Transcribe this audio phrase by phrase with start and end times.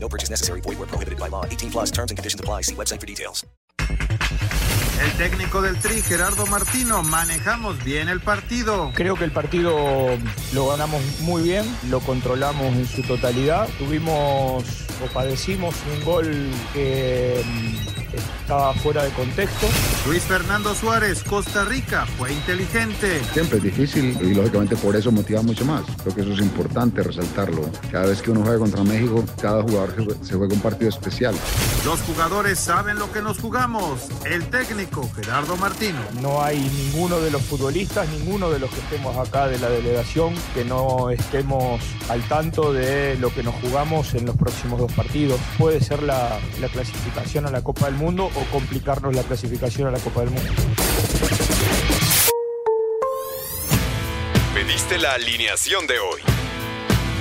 [0.00, 0.62] No purchase necessary.
[0.62, 1.44] Void where prohibited by law.
[1.44, 2.62] 18 plus terms and conditions apply.
[2.62, 3.44] See website for details.
[5.00, 8.90] El técnico del Tri, Gerardo Martino, manejamos bien el partido.
[8.94, 9.76] Creo que el partido
[10.52, 13.68] lo ganamos muy bien, lo controlamos en su totalidad.
[13.78, 14.64] Tuvimos
[15.00, 17.87] o padecimos un gol que mm,
[18.40, 19.66] estaba fuera de contexto.
[20.06, 23.20] Luis Fernando Suárez, Costa Rica, fue inteligente.
[23.32, 25.82] Siempre es difícil y lógicamente por eso motiva mucho más.
[26.02, 27.62] Creo que eso es importante resaltarlo.
[27.90, 31.34] Cada vez que uno juega contra México, cada jugador se juega un partido especial.
[31.84, 34.08] Los jugadores saben lo que nos jugamos.
[34.24, 35.98] El técnico, Gerardo Martino.
[36.20, 40.34] No hay ninguno de los futbolistas, ninguno de los que estemos acá de la delegación
[40.54, 45.40] que no estemos al tanto de lo que nos jugamos en los próximos dos partidos.
[45.58, 49.90] Puede ser la, la clasificación a la Copa del Mundo o complicarnos la clasificación a
[49.90, 50.50] la Copa del Mundo.
[54.54, 56.20] Pediste la alineación de hoy.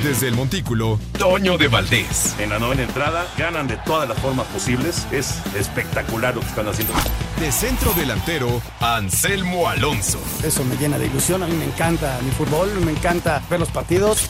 [0.01, 2.35] Desde el Montículo, Toño de Valdés.
[2.39, 5.05] En la novena entrada ganan de todas las formas posibles.
[5.11, 6.93] Es espectacular lo que están haciendo.
[7.39, 10.19] De centro delantero, Anselmo Alonso.
[10.43, 11.43] Eso me llena de ilusión.
[11.43, 14.29] A mí me encanta mi fútbol, me encanta ver los partidos.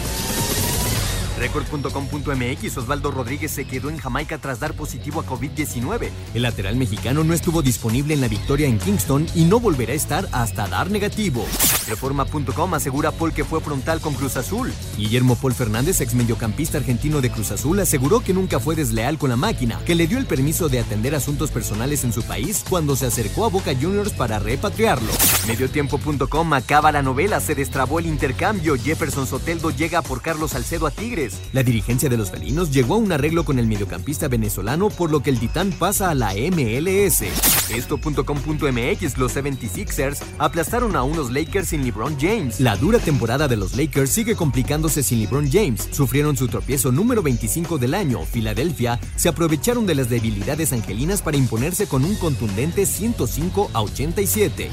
[1.41, 6.09] Record.com.mx Osvaldo Rodríguez se quedó en Jamaica tras dar positivo a COVID-19.
[6.35, 9.95] El lateral mexicano no estuvo disponible en la victoria en Kingston y no volverá a
[9.95, 11.43] estar hasta dar negativo.
[11.91, 14.71] Reforma.com asegura Paul que fue frontal con Cruz Azul.
[14.97, 19.29] Guillermo Paul Fernández, ex mediocampista argentino de Cruz Azul, aseguró que nunca fue desleal con
[19.29, 22.95] la máquina, que le dio el permiso de atender asuntos personales en su país cuando
[22.95, 25.11] se acercó a Boca Juniors para repatriarlo.
[25.47, 28.77] Mediotiempo.com acaba la novela, se destrabó el intercambio.
[28.77, 31.41] Jefferson Soteldo llega por Carlos Salcedo a Tigres.
[31.51, 35.21] La dirigencia de los felinos llegó a un arreglo con el mediocampista venezolano, por lo
[35.21, 37.23] que el Titán pasa a la MLS.
[37.69, 42.59] Esto.com.mx, los 76ers aplastaron a unos Lakers sin LeBron James.
[42.59, 45.89] La dura temporada de los Lakers sigue complicándose sin LeBron James.
[45.91, 48.25] Sufrieron su tropiezo número 25 del año.
[48.25, 54.69] Filadelfia se aprovecharon de las debilidades angelinas para imponerse con un contundente 105 a 87.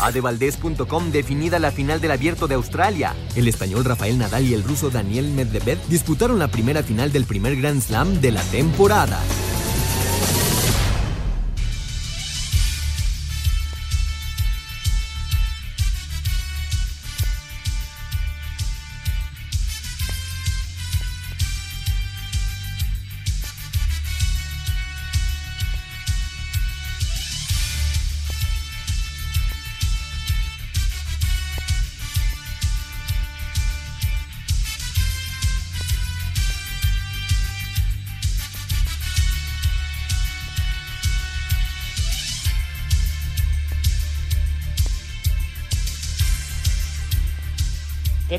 [0.00, 3.14] Adevaldez.com definida la final del Abierto de Australia.
[3.36, 7.56] El español Rafael Nadal y el ruso Daniel Medvedev disputaron la primera final del primer
[7.56, 9.20] Grand Slam de la temporada.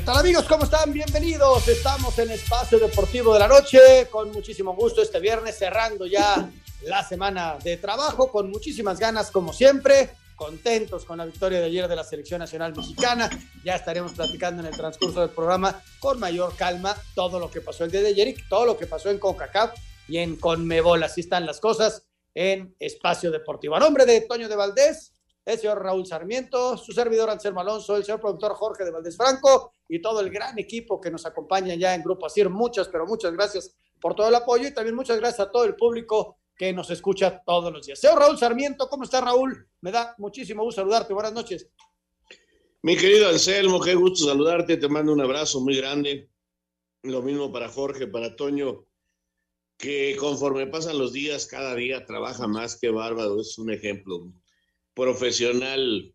[0.04, 0.44] Tal amigos?
[0.46, 0.92] ¿Cómo están?
[0.92, 1.66] Bienvenidos.
[1.66, 6.50] Estamos en Espacio Deportivo de la Noche con muchísimo gusto este viernes cerrando ya
[6.82, 10.10] la semana de trabajo con muchísimas ganas como siempre.
[10.36, 13.30] Contentos con la victoria de ayer de la Selección Nacional Mexicana.
[13.64, 17.84] Ya estaremos platicando en el transcurso del programa con mayor calma todo lo que pasó
[17.84, 19.72] el día de ayer y todo lo que pasó en CONCACAF
[20.06, 21.02] y en CONMEBOL.
[21.02, 22.02] Así están las cosas
[22.34, 23.74] en Espacio Deportivo.
[23.74, 25.13] A nombre de Toño de Valdés,
[25.44, 29.72] el señor Raúl Sarmiento, su servidor Anselmo Alonso, el señor productor Jorge de Valdés Franco
[29.88, 32.48] y todo el gran equipo que nos acompaña ya en Grupo Asir.
[32.48, 35.74] Muchas, pero muchas gracias por todo el apoyo y también muchas gracias a todo el
[35.76, 38.00] público que nos escucha todos los días.
[38.00, 39.68] Señor Raúl Sarmiento, ¿cómo está Raúl?
[39.80, 41.12] Me da muchísimo gusto saludarte.
[41.12, 41.68] Buenas noches.
[42.82, 44.76] Mi querido Anselmo, qué gusto saludarte.
[44.76, 46.30] Te mando un abrazo muy grande.
[47.02, 48.86] Lo mismo para Jorge, para Toño,
[49.76, 53.40] que conforme pasan los días, cada día trabaja más que bárbaro.
[53.40, 54.32] Es un ejemplo
[54.94, 56.14] profesional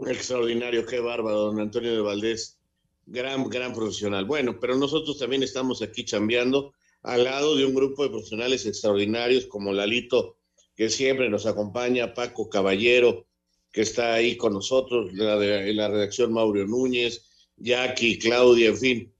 [0.00, 2.58] extraordinario, qué bárbaro, don Antonio de Valdés,
[3.06, 4.24] gran, gran profesional.
[4.24, 6.72] Bueno, pero nosotros también estamos aquí chambeando
[7.02, 10.36] al lado de un grupo de profesionales extraordinarios como Lalito,
[10.74, 13.26] que siempre nos acompaña, Paco Caballero,
[13.72, 17.26] que está ahí con nosotros, la de la redacción Mauro Núñez,
[17.56, 19.14] Jackie, Claudia, en fin.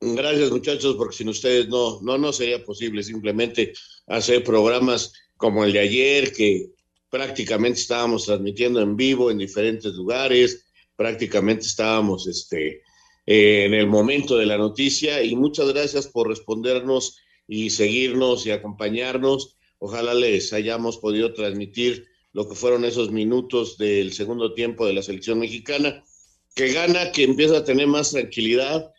[0.00, 3.72] Gracias muchachos, porque sin ustedes no, no, no sería posible simplemente
[4.06, 6.73] hacer programas como el de ayer, que
[7.14, 10.66] prácticamente estábamos transmitiendo en vivo en diferentes lugares,
[10.96, 12.82] prácticamente estábamos este,
[13.24, 17.16] eh, en el momento de la noticia y muchas gracias por respondernos
[17.46, 19.56] y seguirnos y acompañarnos.
[19.78, 25.02] Ojalá les hayamos podido transmitir lo que fueron esos minutos del segundo tiempo de la
[25.04, 26.02] selección mexicana,
[26.56, 28.92] que gana, que empieza a tener más tranquilidad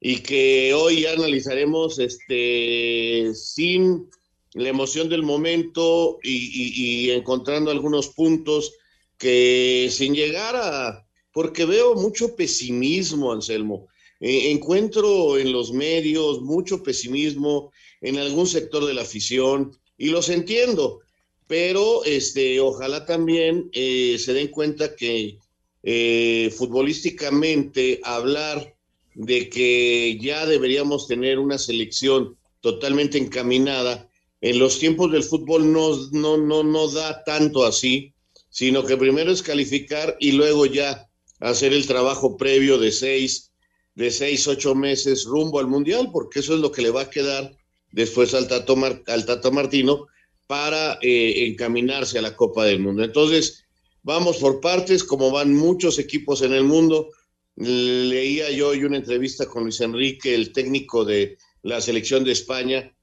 [0.00, 4.10] y que hoy analizaremos este, sin
[4.54, 8.72] la emoción del momento y, encontrando algunos puntos
[9.18, 13.88] que sin llegar a, porque veo mucho pesimismo, Anselmo.
[14.20, 20.28] E, encuentro en los medios mucho pesimismo en algún sector de la afición y los
[20.28, 21.00] entiendo,
[21.48, 25.38] pero este, ojalá también eh, se den cuenta que
[25.82, 28.74] eh, futbolísticamente hablar
[29.14, 34.08] de que ya deberíamos tener una selección totalmente encaminada,
[34.44, 38.12] en los tiempos del fútbol no, no, no, no da tanto así,
[38.50, 41.08] sino que primero es calificar y luego ya
[41.40, 43.52] hacer el trabajo previo de seis,
[43.94, 47.10] de seis, ocho meses rumbo al Mundial, porque eso es lo que le va a
[47.10, 47.56] quedar
[47.90, 48.76] después al Tato,
[49.06, 50.08] al Tato Martino
[50.46, 53.02] para eh, encaminarse a la Copa del Mundo.
[53.02, 53.64] Entonces,
[54.02, 57.08] vamos por partes, como van muchos equipos en el mundo.
[57.56, 62.94] Leía yo hoy una entrevista con Luis Enrique, el técnico de la selección de España,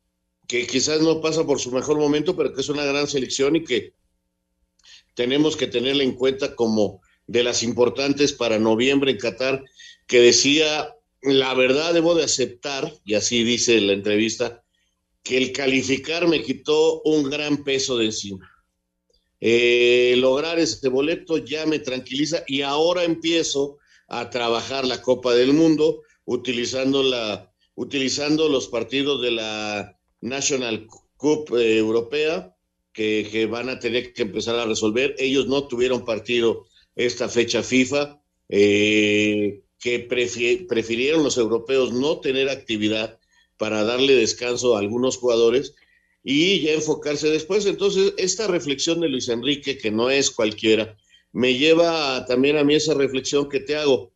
[0.51, 3.63] que quizás no pasa por su mejor momento, pero que es una gran selección y
[3.63, 3.94] que
[5.13, 9.63] tenemos que tenerla en cuenta como de las importantes para noviembre en Qatar,
[10.07, 14.62] que decía, la verdad debo de aceptar, y así dice la entrevista,
[15.24, 18.51] que el calificar me quitó un gran peso de encima.
[19.39, 23.77] Eh, lograr ese boleto ya me tranquiliza y ahora empiezo
[24.09, 30.88] a trabajar la Copa del Mundo utilizando, la, utilizando los partidos de la National
[31.18, 32.56] Cup eh, Europea
[32.94, 35.15] que, van a tener que empezar a resolver.
[35.18, 36.65] Ellos no tuvieron partido
[36.95, 43.19] esta fecha FIFA, eh, que prefirieron los europeos no tener actividad
[43.57, 45.75] para darle descanso a algunos jugadores
[46.23, 47.65] y ya enfocarse después.
[47.65, 50.97] Entonces, esta reflexión de Luis Enrique, que no es cualquiera,
[51.31, 54.12] me lleva también a mí esa reflexión que te hago.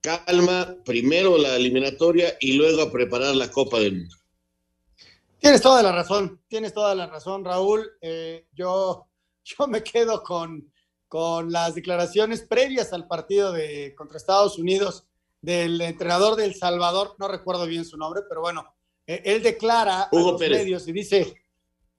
[0.00, 4.16] Calma, primero la eliminatoria y luego a preparar la Copa del Mundo.
[5.38, 7.88] Tienes toda la razón, tienes toda la razón, Raúl.
[8.00, 9.06] Eh, yo,
[9.44, 10.72] yo me quedo con,
[11.06, 15.06] con las declaraciones previas al partido de, contra Estados Unidos
[15.40, 18.74] del entrenador del Salvador, no recuerdo bien su nombre, pero bueno,
[19.06, 21.34] eh, él declara a los medios y dice,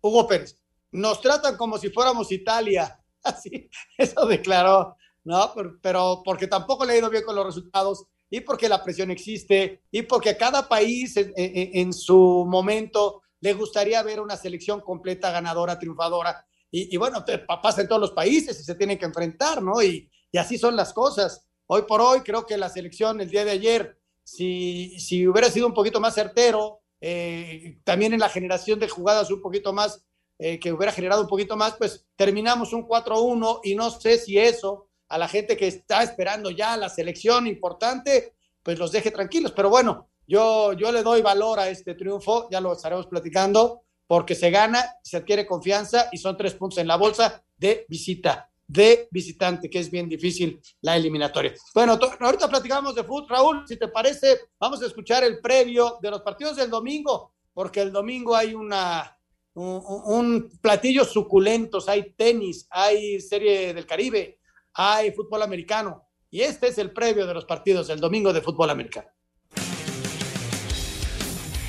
[0.02, 0.58] Hugo Pérez,
[0.92, 3.02] nos tratan como si fuéramos Italia.
[3.24, 5.54] Así, eso declaró, ¿no?
[5.56, 9.10] Pero, pero porque tampoco le ha ido bien con los resultados y porque la presión
[9.10, 15.80] existe y porque cada país en su momento le gustaría ver una selección completa, ganadora,
[15.80, 16.46] triunfadora.
[16.72, 17.26] Y, bueno,
[17.64, 19.82] pasa en todos los países y se tienen que enfrentar, ¿no?
[19.82, 21.48] Y, así son las cosas.
[21.66, 25.66] Hoy por hoy creo que la selección el día de ayer, si, si hubiera sido
[25.66, 30.04] un poquito más certero, eh, también en la generación de jugadas un poquito más,
[30.38, 34.38] eh, que hubiera generado un poquito más, pues terminamos un 4-1 y no sé si
[34.38, 39.52] eso a la gente que está esperando ya la selección importante, pues los deje tranquilos.
[39.56, 44.36] Pero bueno, yo, yo le doy valor a este triunfo, ya lo estaremos platicando, porque
[44.36, 49.08] se gana, se adquiere confianza y son tres puntos en la bolsa de visita, de
[49.10, 51.56] visitante, que es bien difícil la eliminatoria.
[51.74, 53.28] Bueno, ahorita platicamos de fútbol.
[53.28, 57.82] Raúl, si te parece, vamos a escuchar el previo de los partidos del domingo, porque
[57.82, 59.18] el domingo hay una,
[59.56, 64.38] un, platillo suculentos, hay tenis, hay serie del Caribe,
[64.74, 66.06] hay fútbol americano.
[66.30, 69.10] Y este es el previo de los partidos del domingo de fútbol americano.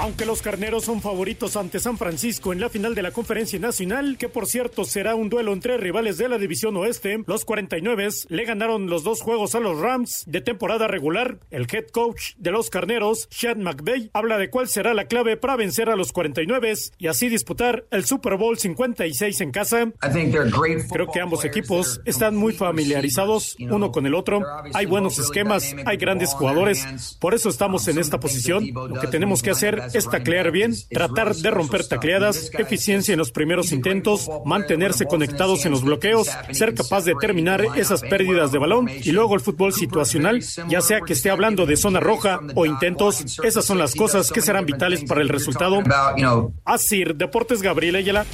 [0.01, 4.17] Aunque los carneros son favoritos ante San Francisco en la final de la Conferencia Nacional,
[4.17, 8.45] que por cierto será un duelo entre rivales de la División Oeste, los 49 le
[8.47, 11.37] ganaron los dos juegos a los Rams de temporada regular.
[11.51, 15.57] El head coach de los carneros, Chad McVeigh, habla de cuál será la clave para
[15.57, 19.93] vencer a los 49 y así disputar el Super Bowl 56 en casa.
[20.91, 24.41] Creo que ambos equipos están muy familiarizados uno con el otro.
[24.73, 27.19] Hay buenos esquemas, hay grandes jugadores.
[27.21, 28.67] Por eso estamos en esta posición.
[28.73, 33.33] Lo que tenemos que hacer es taclear bien, tratar de romper tacleadas, eficiencia en los
[33.33, 38.89] primeros intentos, mantenerse conectados en los bloqueos, ser capaz de terminar esas pérdidas de balón
[38.89, 43.39] y luego el fútbol situacional, ya sea que esté hablando de zona roja o intentos,
[43.43, 45.83] esas son las cosas que serán vitales para el resultado.
[46.65, 48.27] Así, Deportes Gabriel Ayala.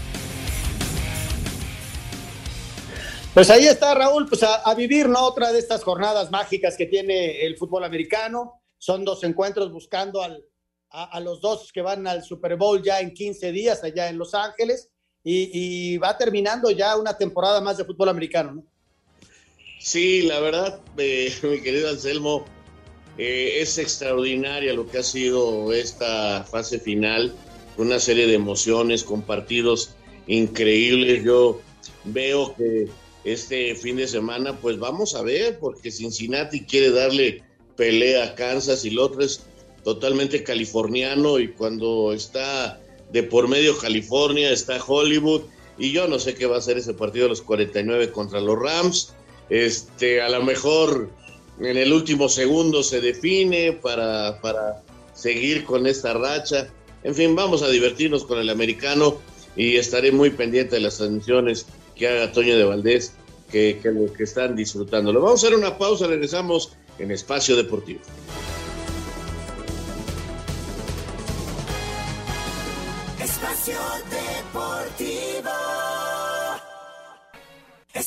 [3.37, 5.23] Pues ahí está Raúl, pues a, vivir, ¿no?
[5.27, 10.43] Otra de estas jornadas mágicas que tiene el fútbol americano son dos encuentros buscando al,
[10.97, 14.35] a, los dos que van al Super Bowl ya en 15 días allá en Los
[14.35, 14.89] Ángeles
[15.23, 18.65] y, va terminando ya una temporada más de fútbol americano, ¿no?
[19.81, 22.45] Sí, la verdad, eh, mi querido Anselmo,
[23.19, 27.35] eh, es extraordinaria lo que ha sido esta fase final,
[27.77, 29.97] una serie de emociones, con partidos
[30.29, 31.25] increíbles.
[31.25, 31.61] Yo
[32.05, 32.89] veo que
[33.25, 37.43] este fin de semana, pues vamos a ver, porque Cincinnati quiere darle
[37.77, 39.45] pelea a Kansas y el otro es
[39.87, 42.81] totalmente californiano y cuando está
[43.13, 45.43] de por medio California está Hollywood
[45.79, 48.59] y yo no sé qué va a ser ese partido de los 49 contra los
[48.59, 49.15] Rams.
[49.49, 51.09] Este, a lo mejor
[51.61, 54.83] en el último segundo se define para, para
[55.15, 56.67] seguir con esta racha.
[57.05, 59.21] En fin, vamos a divertirnos con el americano
[59.55, 61.65] y estaré muy pendiente de las transmisiones
[61.95, 63.13] que haga Toño de Valdés,
[63.53, 65.21] que, que que están disfrutándolo.
[65.21, 67.55] Vamos a hacer una pausa, regresamos en Espacio.
[67.55, 68.01] Deportivo.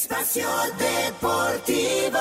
[0.09, 0.49] Espacio
[0.79, 2.19] Deportivo.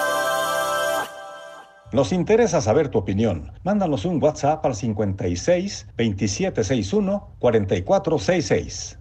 [1.91, 3.53] Nos interesa saber tu opinión.
[3.65, 8.99] Mándanos un WhatsApp al 56 2761 4466.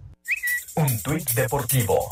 [0.76, 2.08] Un tuit deportivo.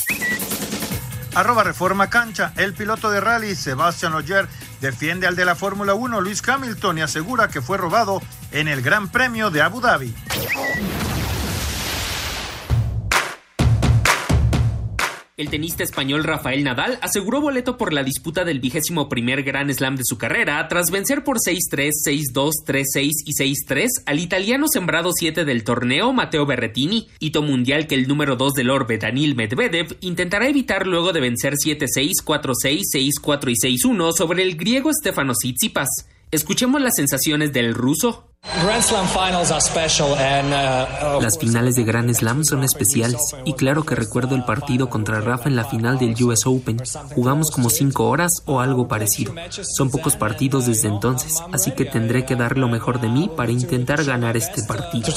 [1.34, 2.52] Arroba Reforma Cancha.
[2.58, 4.46] El piloto de rally Sebastián Ogier
[4.82, 8.20] defiende al de la Fórmula 1 Luis Hamilton y asegura que fue robado
[8.52, 10.14] en el Gran Premio de Abu Dhabi.
[15.38, 19.96] El tenista español Rafael Nadal aseguró boleto por la disputa del vigésimo primer Grand Slam
[19.96, 21.90] de su carrera tras vencer por 6-3,
[22.32, 27.96] 6-2, 3-6 y 6-3 al italiano sembrado 7 del torneo Matteo Berrettini, hito mundial que
[27.96, 32.80] el número 2 del orbe Daniil Medvedev intentará evitar luego de vencer 7-6, 4-6,
[33.20, 36.15] 6-4 y 6-1 sobre el griego Stefano Tsitsipas.
[36.32, 38.24] Escuchemos las sensaciones del ruso.
[38.42, 38.66] Uh,
[41.20, 45.48] las finales de Grand Slam son especiales y claro que recuerdo el partido contra Rafa
[45.48, 46.78] en la final del US Open.
[47.14, 49.34] Jugamos como cinco horas o algo parecido.
[49.50, 53.52] Son pocos partidos desde entonces, así que tendré que dar lo mejor de mí para
[53.52, 55.08] intentar ganar este partido.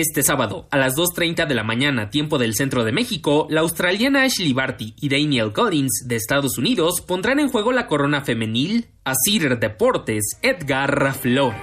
[0.00, 4.22] Este sábado, a las 2.30 de la mañana, tiempo del centro de México, la australiana
[4.22, 9.12] Ashley Barty y Daniel Collins, de Estados Unidos, pondrán en juego la corona femenil a
[9.14, 11.60] Cider Deportes Edgar Flores.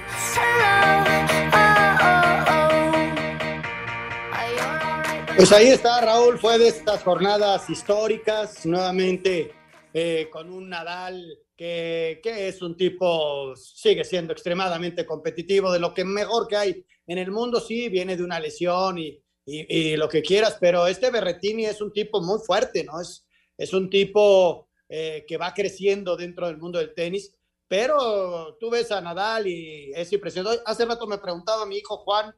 [5.36, 9.52] Pues ahí está, Raúl, fue de estas jornadas históricas, nuevamente
[9.92, 11.26] eh, con un Nadal
[11.56, 16.84] que, que, es un tipo, sigue siendo extremadamente competitivo, de lo que mejor que hay
[17.08, 21.10] en el mundo, sí, viene de una lesión y, y, lo que quieras, pero este
[21.10, 23.00] Berretini es un tipo muy fuerte, ¿no?
[23.00, 27.34] Es, es un tipo eh, que va creciendo dentro del mundo del tenis,
[27.66, 30.62] pero tú ves a Nadal y es impresionante.
[30.66, 32.34] Hace rato me preguntaba mi hijo Juan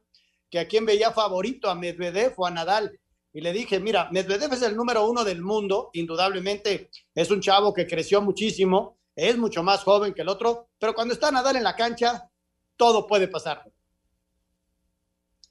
[0.49, 2.97] que a quién veía favorito, a Medvedev o a Nadal.
[3.33, 7.73] Y le dije, mira, Medvedev es el número uno del mundo, indudablemente es un chavo
[7.73, 11.63] que creció muchísimo, es mucho más joven que el otro, pero cuando está Nadal en
[11.63, 12.29] la cancha,
[12.77, 13.63] todo puede pasar.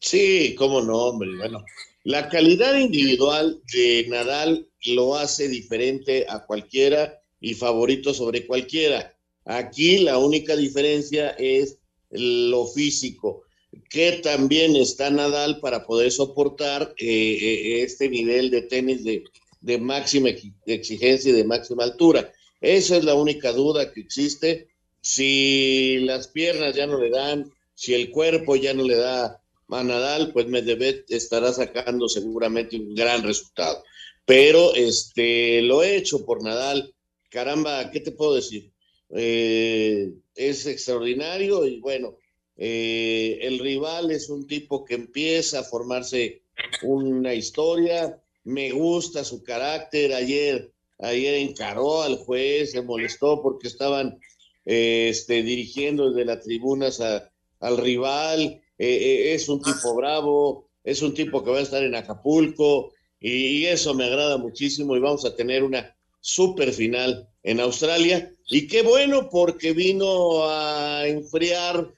[0.00, 1.36] Sí, cómo no, hombre.
[1.36, 1.64] Bueno,
[2.04, 9.14] la calidad individual de Nadal lo hace diferente a cualquiera y favorito sobre cualquiera.
[9.44, 11.78] Aquí la única diferencia es
[12.10, 13.42] lo físico,
[13.90, 19.22] que también está Nadal para poder soportar eh, eh, este nivel de tenis de,
[19.60, 20.30] de máxima
[20.66, 22.32] exigencia y de máxima altura.
[22.62, 24.68] Esa es la única duda que existe.
[25.02, 29.39] Si las piernas ya no le dan, si el cuerpo ya no le da
[29.70, 33.82] Nadal, pues Medvedev estará sacando seguramente un gran resultado.
[34.24, 36.94] Pero este lo he hecho por Nadal.
[37.30, 38.72] Caramba, ¿qué te puedo decir?
[39.10, 42.16] Eh, es extraordinario y bueno,
[42.56, 46.42] eh, el rival es un tipo que empieza a formarse
[46.82, 48.20] una historia.
[48.44, 50.12] Me gusta su carácter.
[50.12, 54.18] Ayer ayer encaró al juez, se molestó porque estaban
[54.64, 61.02] eh, este, dirigiendo desde las tribunas al rival, eh, eh, es un tipo bravo, es
[61.02, 65.26] un tipo que va a estar en Acapulco y, eso me agrada muchísimo y vamos
[65.26, 71.92] a tener una super final en Australia y qué bueno porque vino a enfriar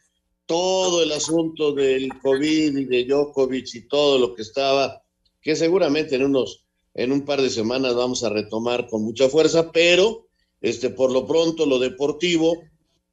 [0.45, 5.05] todo el asunto del COVID y de Djokovic y todo lo que estaba,
[5.41, 9.71] que seguramente en unos en un par de semanas vamos a retomar con mucha fuerza,
[9.71, 10.27] pero
[10.61, 12.61] este, por lo pronto lo deportivo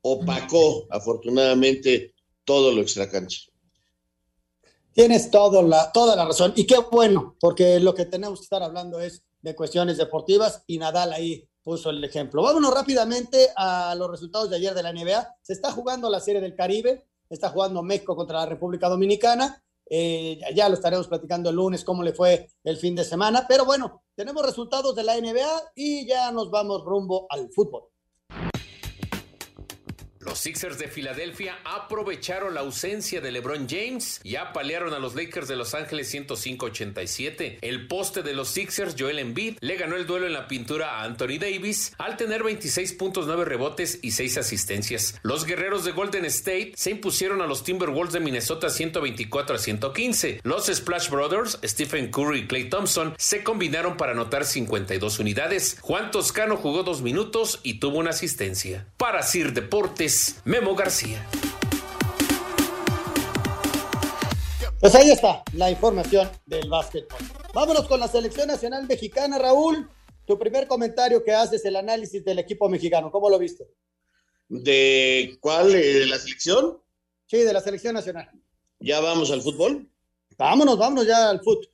[0.01, 3.48] opacó afortunadamente todo lo extracancha.
[4.99, 8.61] Tienes todo la, toda la razón y qué bueno, porque lo que tenemos que estar
[8.61, 12.43] hablando es de cuestiones deportivas y Nadal ahí puso el ejemplo.
[12.43, 15.37] Vámonos rápidamente a los resultados de ayer de la NBA.
[15.41, 19.63] Se está jugando la Serie del Caribe, está jugando México contra la República Dominicana.
[19.89, 23.45] Eh, ya, lo estaremos platicando el lunes cómo le fue el fin de semana.
[23.47, 27.83] Pero bueno, tenemos resultados de la NBA y ya nos vamos rumbo al fútbol.
[30.19, 35.47] Los Sixers de Filadelfia aprovecharon la ausencia de LeBron James y apalearon a los Lakers
[35.47, 37.59] de Los Ángeles 105-87.
[37.61, 41.03] El poste de los Sixers, Joel Embiid, le ganó el duelo en la pintura a
[41.03, 45.17] Anthony Davis al tener 26 puntos, 9 rebotes y 6 asistencias.
[45.23, 50.41] Los guerreros de Golden State se impusieron a los Timberwolves de Minnesota 124 a 115.
[50.43, 55.77] Los Splash Brothers, Stephen Curry y Clay Thompson, se combinaron para anotar 52 unidades.
[55.79, 58.85] Juan Toscano jugó dos minutos y tuvo una asistencia.
[58.97, 60.08] Para Sir Deportes,
[60.45, 61.23] Memo García.
[64.79, 67.19] Pues ahí está la información del básquetbol.
[67.53, 69.89] Vámonos con la selección nacional mexicana, Raúl.
[70.25, 73.67] Tu primer comentario que haces, el análisis del equipo mexicano, ¿cómo lo viste?
[74.47, 75.71] ¿De cuál?
[75.71, 76.79] ¿De la selección?
[77.27, 78.29] Sí, de la selección nacional.
[78.79, 79.87] ¿Ya vamos al fútbol?
[80.37, 81.69] Vámonos, vámonos ya al fútbol.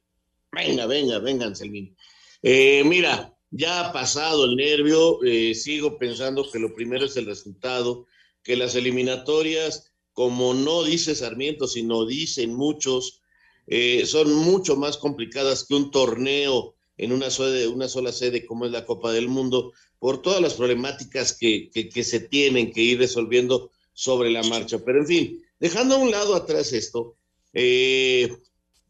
[0.51, 1.95] Venga, venga, venga, Anselmín.
[2.41, 7.25] Eh, mira, ya ha pasado el nervio, eh, sigo pensando que lo primero es el
[7.25, 8.07] resultado,
[8.45, 13.21] que las eliminatorias, como no dice Sarmiento, sino dicen muchos,
[13.67, 18.67] eh, son mucho más complicadas que un torneo en una sola, una sola sede como
[18.67, 22.99] es la Copa del Mundo, por todas las problemáticas que, que, se tienen que ir
[22.99, 24.77] resolviendo sobre la marcha.
[24.85, 27.17] Pero en fin, dejando a un lado atrás esto,
[27.53, 28.31] eh,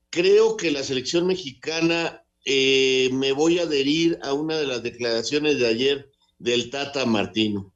[0.09, 5.57] creo que la selección mexicana, eh, me voy a adherir a una de las declaraciones
[5.59, 7.73] de ayer del Tata Martino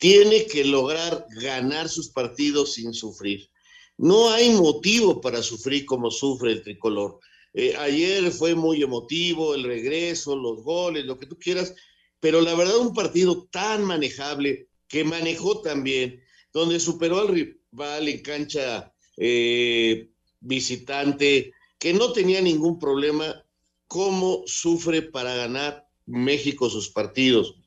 [0.00, 3.50] tiene que lograr ganar sus partidos sin sufrir.
[3.98, 7.20] No hay motivo para sufrir como sufre el tricolor.
[7.52, 11.74] Eh, ayer fue muy emotivo el regreso, los goles, lo que tú quieras,
[12.18, 18.22] pero la verdad un partido tan manejable que manejó también, donde superó al rival en
[18.22, 20.08] cancha eh,
[20.40, 23.44] visitante, que no tenía ningún problema,
[23.86, 27.59] cómo sufre para ganar México sus partidos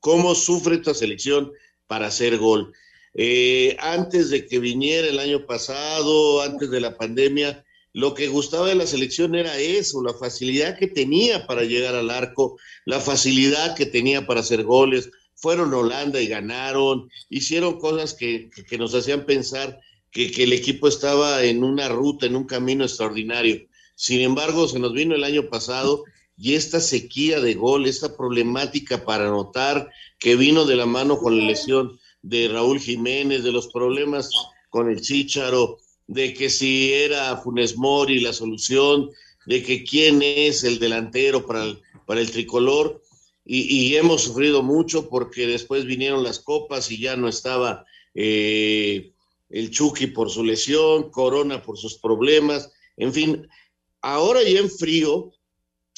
[0.00, 1.52] cómo sufre esta selección
[1.86, 2.72] para hacer gol.
[3.14, 8.68] Eh, antes de que viniera el año pasado, antes de la pandemia, lo que gustaba
[8.68, 13.74] de la selección era eso, la facilidad que tenía para llegar al arco, la facilidad
[13.74, 15.10] que tenía para hacer goles.
[15.34, 19.80] Fueron a Holanda y ganaron, hicieron cosas que, que nos hacían pensar
[20.12, 23.66] que, que, el equipo estaba en una ruta, en un camino extraordinario.
[23.96, 26.04] Sin embargo, se nos vino el año pasado
[26.40, 31.38] y esta sequía de gol, esta problemática para anotar que vino de la mano con
[31.38, 34.30] la lesión de Raúl Jiménez, de los problemas
[34.70, 39.10] con el Chícharo, de que si era Funes Mori la solución,
[39.44, 43.02] de que quién es el delantero para el, para el tricolor,
[43.44, 49.12] y, hemos sufrido mucho porque después vinieron las copas y ya no estaba eh,
[49.48, 53.48] el Chucky por su lesión, Corona por sus problemas, en fin,
[54.02, 55.32] ahora ya en frío,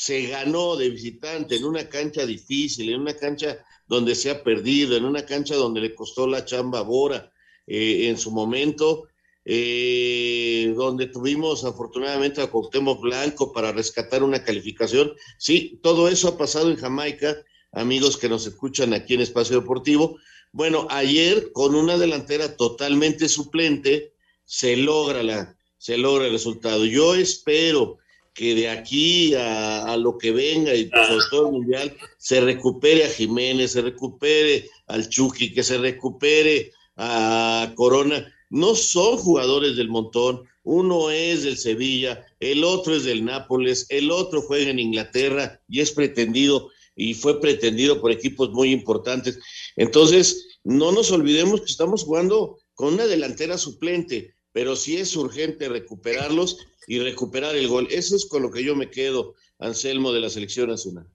[0.03, 4.97] se ganó de visitante en una cancha difícil, en una cancha donde se ha perdido,
[4.97, 7.33] en una cancha donde le costó la chamba a Bora
[7.69, 9.05] eh, en su momento,
[9.45, 15.13] eh, donde tuvimos afortunadamente a Cuauhtémoc Blanco para rescatar una calificación.
[15.39, 17.37] Sí, todo eso ha pasado en Jamaica,
[17.71, 20.19] amigos que nos escuchan aquí en Espacio Deportivo.
[20.51, 26.85] Bueno, ayer con una delantera totalmente suplente se logra la se logra el resultado.
[26.87, 27.99] Yo espero
[28.35, 33.09] que de aquí a, lo que venga y sobre todo el mundial se recupere a
[33.09, 38.33] Jiménez, se recupere al Chucky, que se recupere a Corona.
[38.51, 40.43] No son jugadores del montón.
[40.65, 45.81] Uno es del Sevilla, el otro es del Nápoles, el otro juega en Inglaterra y
[45.81, 49.39] es pretendido y fue pretendido por equipos muy importantes.
[49.77, 55.69] Entonces, no nos olvidemos que estamos jugando con una delantera suplente, pero sí es urgente
[55.69, 57.89] recuperarlos y recuperar el gol.
[57.91, 61.09] Eso es con lo que yo me quedo, Anselmo, de la selección nacional.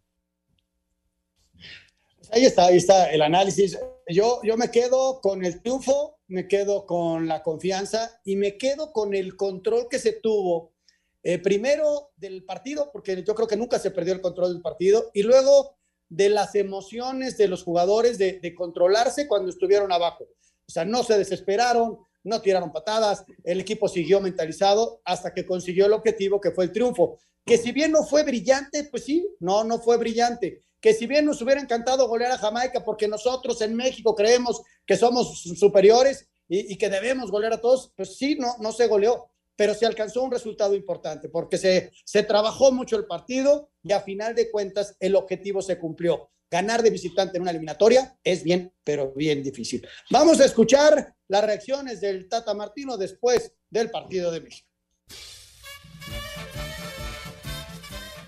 [2.32, 3.78] Ahí está, ahí está el análisis.
[4.10, 8.92] Yo, yo me quedo con el triunfo, me quedo con la confianza y me quedo
[8.92, 10.74] con el control que se tuvo
[11.24, 15.12] eh, primero del partido, porque yo creo que nunca se perdió el control del partido,
[15.14, 15.78] y luego
[16.10, 20.24] de las emociones de los jugadores de, de controlarse cuando estuvieron abajo.
[20.24, 25.86] O sea, no se desesperaron, no tiraron patadas, el equipo siguió mentalizado hasta que consiguió
[25.86, 27.18] el objetivo que fue el triunfo.
[27.46, 30.62] Que si bien no fue brillante, pues sí, no, no fue brillante.
[30.82, 34.98] Que si bien nos hubiera encantado golear a Jamaica porque nosotros en México creemos que
[34.98, 39.74] somos superiores y, que debemos golear a todos, pues sí, no, no se goleó, pero
[39.74, 44.36] se alcanzó un resultado importante porque se, se trabajó mucho el partido y a final
[44.36, 46.30] de cuentas el objetivo se cumplió.
[46.50, 49.86] ganar de visitante en una eliminatoria es bien, pero bien difícil.
[50.10, 54.70] Vamos a escuchar las reacciones del Tata Martino después del partido de México.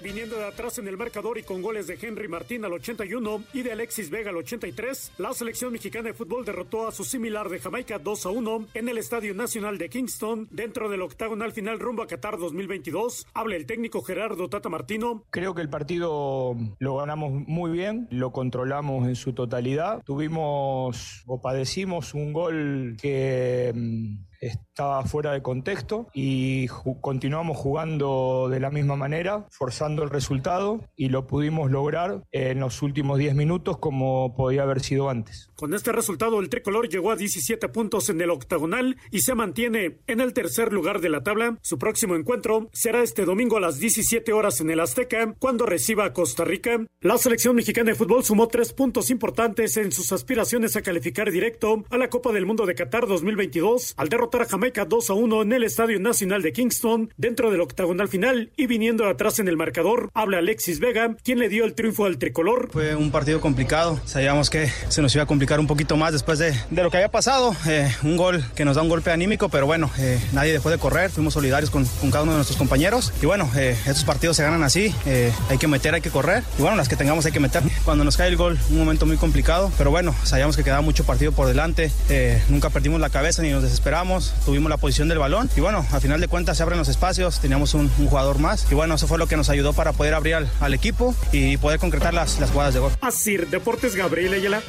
[0.01, 3.63] Viniendo de atrás en el marcador y con goles de Henry Martín al 81 y
[3.63, 7.59] de Alexis Vega al 83, la selección mexicana de fútbol derrotó a su similar de
[7.59, 12.03] Jamaica 2 a 1 en el Estadio Nacional de Kingston dentro del octagonal final rumbo
[12.03, 13.27] a Qatar 2022.
[13.33, 15.25] Habla el técnico Gerardo Tata Martino.
[15.31, 20.01] Creo que el partido lo ganamos muy bien, lo controlamos en su totalidad.
[20.05, 28.47] Tuvimos o padecimos un gol que mm, estaba fuera de contexto y ju- continuamos jugando
[28.49, 33.35] de la misma manera, forzando el resultado y lo pudimos lograr en los últimos 10
[33.35, 35.49] minutos como podía haber sido antes.
[35.55, 39.99] Con este resultado, el tricolor llegó a 17 puntos en el octagonal y se mantiene
[40.07, 41.57] en el tercer lugar de la tabla.
[41.61, 46.05] Su próximo encuentro será este domingo a las 17 horas en el Azteca, cuando reciba
[46.05, 46.85] a Costa Rica.
[47.01, 51.83] La selección mexicana de fútbol sumó tres puntos importantes en sus aspiraciones a calificar directo
[51.89, 55.41] a la Copa del Mundo de Qatar 2022 al derrotar a Jamaica 2 a 1
[55.41, 59.57] en el Estadio Nacional de Kingston dentro del octagonal final y viniendo atrás en el
[59.57, 60.11] marcador.
[60.13, 62.69] Habla Alexis Vega, quien le dio el triunfo al tricolor.
[62.71, 66.37] Fue un partido complicado, sabíamos que se nos iba a complicar un poquito más después
[66.37, 69.49] de, de lo que había pasado, eh, un gol que nos da un golpe anímico,
[69.49, 72.57] pero bueno, eh, nadie dejó de correr, fuimos solidarios con, con cada uno de nuestros
[72.57, 73.11] compañeros.
[73.21, 76.43] Y bueno, eh, estos partidos se ganan así, eh, hay que meter, hay que correr.
[76.57, 77.63] Y bueno, las que tengamos hay que meter.
[77.85, 81.03] Cuando nos cae el gol, un momento muy complicado, pero bueno, sabíamos que quedaba mucho
[81.05, 81.91] partido por delante,
[82.49, 86.01] nunca perdimos la cabeza ni nos desesperamos, tuvimos la posición del balón y bueno, al
[86.01, 89.07] final de cuentas se abren los espacios, teníamos un, un jugador más y bueno, eso
[89.07, 92.39] fue lo que nos ayudó para poder abrir al, al equipo y poder concretar las,
[92.39, 92.91] las jugadas de gol.
[93.01, 94.61] Así, Deportes Gabriel Ayala.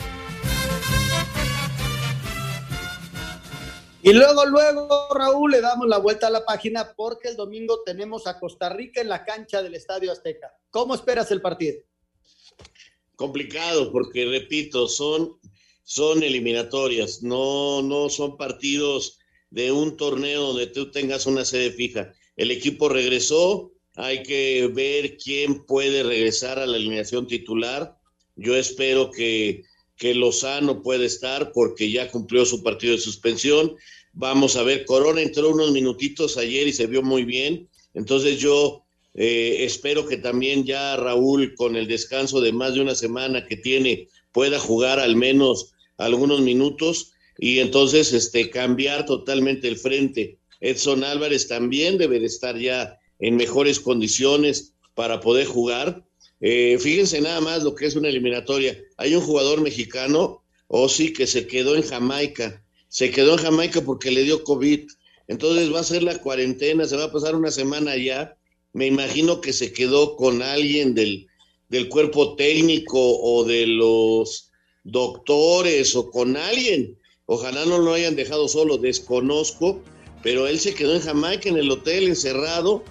[4.03, 8.27] Y luego, luego, Raúl, le damos la vuelta a la página porque el domingo tenemos
[8.27, 10.55] a Costa Rica en la cancha del Estadio Azteca.
[10.71, 11.81] ¿Cómo esperas el partido?
[13.21, 15.39] complicado porque repito son
[15.83, 19.19] son eliminatorias no no son partidos
[19.51, 22.13] de un torneo donde tú tengas una sede fija.
[22.37, 27.97] El equipo regresó hay que ver quién puede regresar a la alineación titular.
[28.37, 29.65] Yo espero que
[30.01, 33.77] que Lozano puede estar porque ya cumplió su partido de suspensión.
[34.15, 37.69] Vamos a ver Corona entró unos minutitos ayer y se vio muy bien.
[37.93, 38.83] Entonces yo
[39.13, 43.59] eh, espero que también ya Raúl, con el descanso de más de una semana que
[43.59, 47.10] tiene, pueda jugar al menos algunos minutos
[47.41, 50.39] y entonces este, cambiar totalmente el frente.
[50.61, 56.05] Edson Álvarez también debe de estar ya en mejores condiciones para poder jugar.
[56.41, 58.79] Eh, fíjense nada más lo que es una eliminatoria.
[58.99, 62.63] Hay un jugador mexicano, Osi, que se quedó en Jamaica.
[62.89, 64.89] Se quedó en Jamaica porque le dio COVID.
[65.27, 68.37] Entonces va a ser la cuarentena, se va a pasar una semana allá
[68.73, 71.27] me imagino que se quedó con alguien del,
[71.69, 74.51] del, cuerpo técnico o de los
[74.85, 76.97] doctores o con alguien.
[77.33, 79.81] Ojalá no lo hayan dejado solo, desconozco,
[80.21, 82.83] pero él se quedó en Jamaica en el hotel encerrado.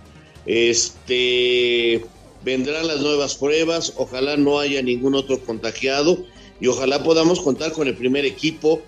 [0.45, 2.05] Este
[2.45, 6.23] vendrán las nuevas pruebas, ojalá no haya ningún otro contagiado
[6.61, 8.81] y ojalá podamos contar con el primer equipo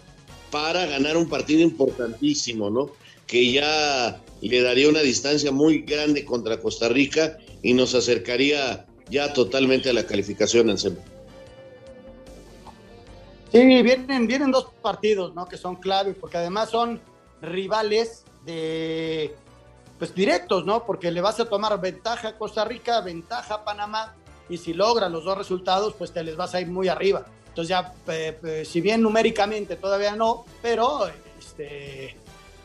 [0.51, 2.91] para ganar un partido importantísimo, ¿no?
[3.27, 9.33] Que ya le daría una distancia muy grande contra Costa Rica y nos acercaría ya
[9.33, 11.03] totalmente a la calificación, Anselmo.
[13.51, 15.45] Sí, vienen, vienen dos partidos, ¿no?
[15.45, 17.01] Que son clave, porque además son
[17.41, 19.35] rivales de,
[19.99, 20.85] pues directos, ¿no?
[20.85, 24.15] Porque le vas a tomar ventaja a Costa Rica, ventaja a Panamá,
[24.49, 27.25] y si logran los dos resultados, pues te les vas a ir muy arriba.
[27.49, 27.93] Entonces ya,
[28.63, 32.15] si bien numéricamente todavía no, pero este,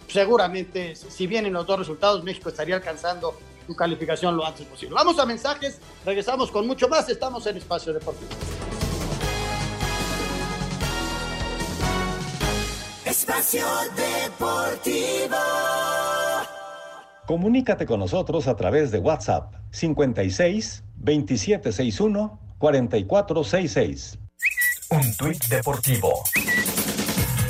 [0.07, 4.95] seguramente, si vienen los dos resultados, México estaría alcanzando su calificación lo antes posible.
[4.95, 8.31] Vamos a mensajes, regresamos con mucho más, estamos en Espacio Deportivo.
[13.19, 13.65] Espacio
[13.97, 15.37] Deportivo.
[17.27, 24.19] Comunícate con nosotros a través de WhatsApp 56 2761 4466.
[24.91, 26.13] Un tuit deportivo.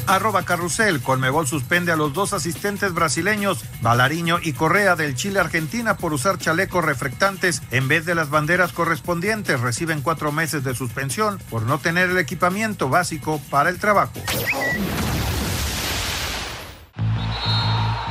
[0.06, 5.96] Arroba Carrusel, Colmebol suspende a los dos asistentes brasileños, Balariño y Correa del Chile Argentina
[5.96, 9.60] por usar chalecos reflectantes en vez de las banderas correspondientes.
[9.60, 14.12] Reciben cuatro meses de suspensión por no tener el equipamiento básico para el trabajo.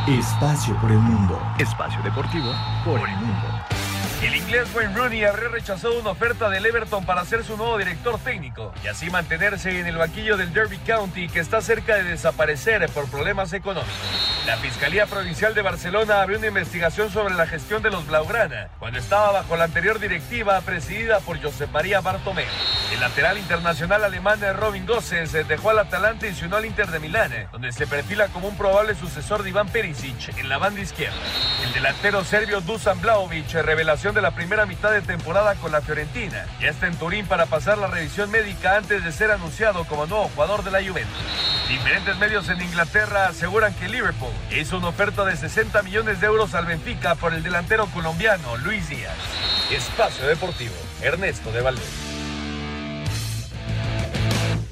[0.08, 1.41] Espacio por el mundo.
[1.58, 3.48] Espacio deportivo por el mundo.
[4.22, 8.20] El inglés Wayne Rooney habría rechazado una oferta del Everton para ser su nuevo director
[8.20, 12.88] técnico y así mantenerse en el banquillo del Derby County que está cerca de desaparecer
[12.89, 13.96] por problemas económicos.
[14.46, 19.00] La Fiscalía Provincial de Barcelona abrió una investigación sobre la gestión de los Blaugrana cuando
[19.00, 22.46] estaba bajo la anterior directiva presidida por Josep María Bartomeu.
[22.95, 27.01] El lateral internacional alemán Robin Gosens dejó al Atalanta y se unió al Inter de
[27.01, 31.17] Milán, donde se perfila como un probable sucesor de Iván Perisic en la banda izquierda.
[31.65, 36.45] El delantero serbio Dusan Blaovic, revelación de la primera mitad de temporada con la Fiorentina,
[36.62, 40.29] ya está en Turín para pasar la revisión médica antes de ser anunciado como nuevo
[40.34, 41.13] jugador de la Juventus.
[41.67, 46.55] Diferentes medios en Inglaterra aseguran que Liverpool hizo una oferta de 60 millones de euros
[46.55, 49.17] al Benfica por el delantero colombiano Luis Díaz.
[49.69, 52.14] Espacio Deportivo, Ernesto de Valdés.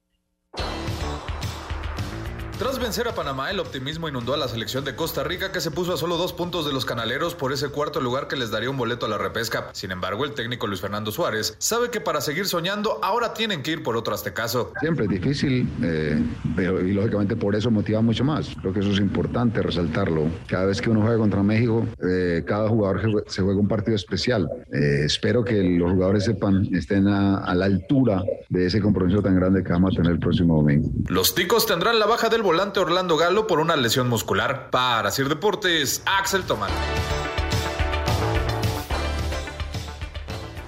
[2.64, 5.70] Tras vencer a Panamá, el optimismo inundó a la selección de Costa Rica que se
[5.70, 8.70] puso a solo dos puntos de los canaleros por ese cuarto lugar que les daría
[8.70, 9.68] un boleto a la repesca.
[9.72, 13.72] Sin embargo, el técnico Luis Fernando Suárez sabe que para seguir soñando ahora tienen que
[13.72, 14.72] ir por otro aztecaso.
[14.80, 16.18] Siempre es difícil, eh,
[16.56, 18.48] pero y lógicamente por eso motiva mucho más.
[18.62, 20.26] Creo que eso es importante resaltarlo.
[20.46, 24.48] Cada vez que uno juega contra México, eh, cada jugador se juega un partido especial.
[24.72, 29.36] Eh, espero que los jugadores sepan, estén a, a la altura de ese compromiso tan
[29.36, 30.88] grande que vamos a tener el próximo domingo.
[31.08, 34.70] Los ticos tendrán la baja del volante Orlando Galo por una lesión muscular.
[34.70, 36.70] Para Sir Deportes, Axel Tomás.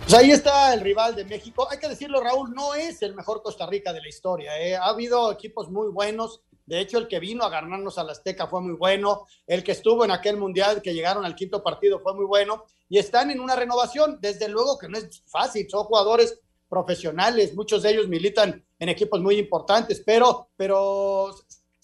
[0.01, 1.69] Pues ahí está el rival de México.
[1.71, 4.61] Hay que decirlo, Raúl, no es el mejor Costa Rica de la historia.
[4.61, 4.75] ¿eh?
[4.75, 6.41] Ha habido equipos muy buenos.
[6.67, 9.25] De hecho, el que vino a ganarnos a la Azteca fue muy bueno.
[9.47, 12.65] El que estuvo en aquel mundial, que llegaron al quinto partido, fue muy bueno.
[12.89, 14.19] Y están en una renovación.
[14.21, 15.71] Desde luego que no es fácil.
[15.71, 17.55] Son jugadores profesionales.
[17.55, 21.33] Muchos de ellos militan en equipos muy importantes, pero, pero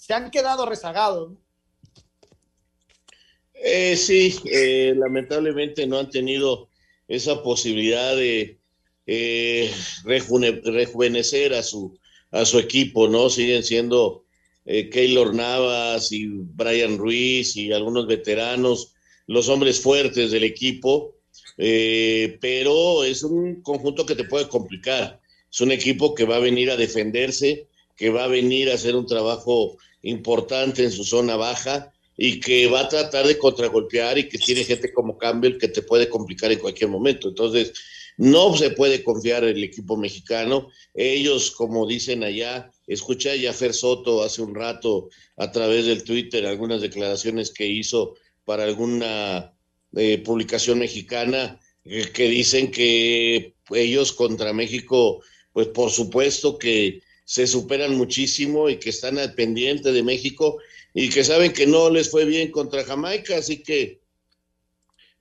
[0.02, 1.34] se han quedado rezagados.
[3.54, 6.70] Eh, sí, eh, lamentablemente no han tenido
[7.06, 8.58] esa posibilidad de
[9.06, 11.96] eh, rejuvenecer a su,
[12.32, 13.30] a su equipo, ¿no?
[13.30, 14.24] Siguen siendo
[14.64, 18.94] eh, Keylor Navas y Brian Ruiz y algunos veteranos,
[19.28, 21.14] los hombres fuertes del equipo,
[21.56, 25.20] pero es un conjunto que te puede complicar.
[25.48, 28.96] Es un equipo que va a venir a defenderse, que va a venir a hacer
[28.96, 34.28] un trabajo importante en su zona baja y que va a tratar de contragolpear y
[34.28, 37.28] que tiene gente como Campbell que te puede complicar en cualquier momento.
[37.28, 37.72] Entonces,
[38.16, 40.68] no se puede confiar en el equipo mexicano.
[40.94, 46.46] Ellos, como dicen allá, escuché a Jaffer Soto hace un rato a través del Twitter
[46.46, 49.54] algunas declaraciones que hizo para alguna
[49.96, 57.46] eh, publicación mexicana eh, que dicen que ellos contra México, pues por supuesto que se
[57.46, 60.58] superan muchísimo y que están al pendiente de México
[60.94, 64.00] y que saben que no les fue bien contra Jamaica, así que,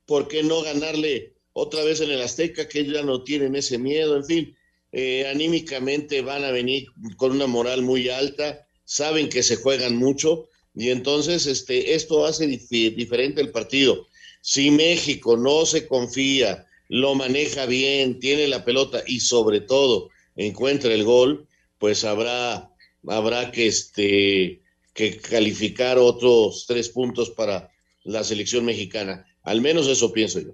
[0.06, 4.18] ¿por qué no ganarle otra vez en el Azteca, que ya no tienen ese miedo?
[4.18, 4.58] En fin,
[4.92, 10.50] eh, anímicamente van a venir con una moral muy alta, saben que se juegan mucho
[10.76, 14.08] y entonces este, esto hace dif diferente el partido.
[14.42, 20.94] Si México no se confía, lo maneja bien, tiene la pelota y sobre todo encuentra
[20.94, 21.48] el gol,
[21.82, 22.72] pues habrá,
[23.08, 24.62] habrá que, este,
[24.94, 27.72] que calificar otros tres puntos para
[28.04, 29.26] la selección mexicana.
[29.42, 30.52] Al menos eso pienso yo.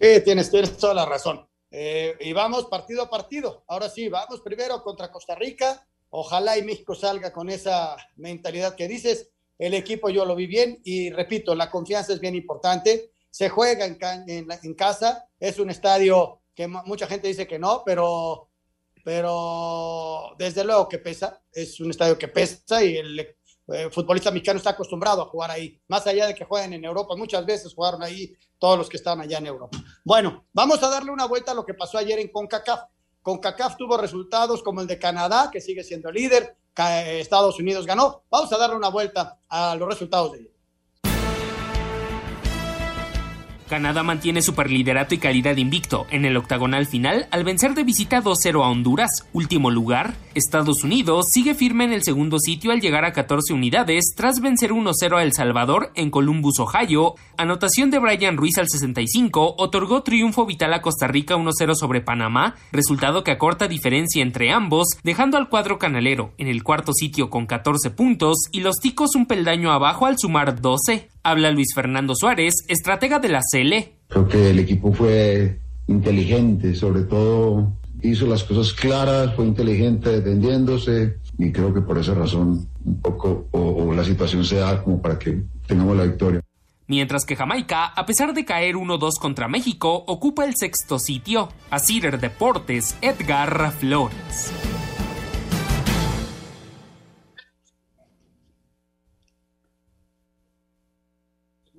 [0.00, 1.46] Sí, tienes, toda la razón.
[1.70, 3.62] Eh, y vamos partido a partido.
[3.68, 5.86] Ahora sí, vamos primero contra Costa Rica.
[6.08, 9.28] Ojalá y México salga con esa mentalidad que dices.
[9.58, 13.10] El equipo yo lo vi bien y repito, la confianza es bien importante.
[13.28, 18.48] Se juega en casa, es un estadio que mucha gente dice que no, pero,
[19.04, 24.56] pero desde luego que pesa, es un estadio que pesa y el, eh, futbolista mexicano
[24.56, 28.02] está acostumbrado a jugar ahí, más allá de que jueguen en Europa, muchas veces jugaron
[28.02, 29.78] ahí todos los que estaban allá en Europa.
[30.02, 32.80] Bueno, vamos a darle una vuelta a lo que pasó ayer en CONCACAF.
[33.22, 38.24] CONCACAF tuvo resultados como el de Canadá, que sigue siendo líder, Estados Unidos ganó.
[38.28, 40.57] Vamos a darle una vuelta a los resultados de ayer.
[43.68, 48.64] Canadá mantiene superliderato y calidad invicto en el octagonal final al vencer de visita 2-0
[48.64, 50.16] a Honduras, último lugar.
[50.34, 54.72] Estados Unidos sigue firme en el segundo sitio al llegar a 14 unidades tras vencer
[54.72, 57.14] 1-0 a El Salvador en Columbus, Ohio.
[57.36, 62.56] Anotación de Brian Ruiz al 65 otorgó triunfo vital a Costa Rica 1-0 sobre Panamá,
[62.72, 67.46] resultado que acorta diferencia entre ambos, dejando al cuadro canalero en el cuarto sitio con
[67.46, 71.10] 14 puntos y los ticos un peldaño abajo al sumar 12.
[71.28, 73.74] Habla Luis Fernando Suárez, estratega de la CL.
[74.08, 81.18] Creo que el equipo fue inteligente, sobre todo hizo las cosas claras, fue inteligente defendiéndose
[81.36, 85.18] y creo que por esa razón un poco o, la situación se da como para
[85.18, 86.40] que tengamos la victoria.
[86.86, 91.50] Mientras que Jamaica, a pesar de caer 1-2 contra México, ocupa el sexto sitio.
[91.68, 94.50] A Cider Deportes, Edgar Flores.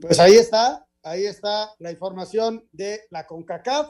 [0.02, 3.90] Pues ahí está, ahí está la información de la CONCACAF,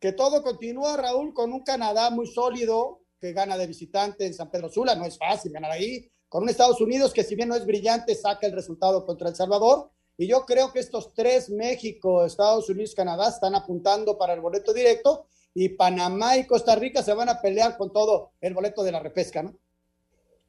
[0.00, 4.50] que todo continúa, Raúl, con un Canadá muy sólido que gana de visitante en San
[4.50, 7.54] Pedro Sula, no es fácil ganar ahí, con un Estados Unidos que si bien no
[7.54, 12.24] es brillante, saca el resultado contra El Salvador, y yo creo que estos tres, México,
[12.24, 17.12] Estados Unidos, Canadá, están apuntando para el boleto directo, y Panamá y Costa Rica se
[17.12, 19.54] van a pelear con todo el boleto de la repesca, ¿no?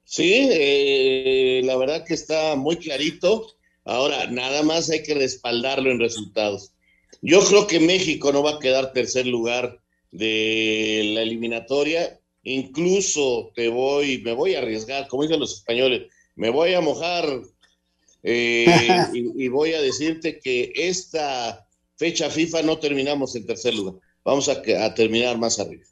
[0.05, 3.47] Sí, eh, la verdad que está muy clarito.
[3.85, 6.73] Ahora, nada más hay que respaldarlo en resultados.
[7.21, 9.79] Yo creo que México no va a quedar tercer lugar
[10.11, 12.19] de la eliminatoria.
[12.43, 17.25] Incluso te voy, me voy a arriesgar, como dicen los españoles, me voy a mojar
[18.23, 18.65] eh,
[19.13, 23.95] y, voy a decirte que esta fecha FIFA no terminamos en tercer lugar.
[24.23, 25.83] Vamos a, a terminar más arriba.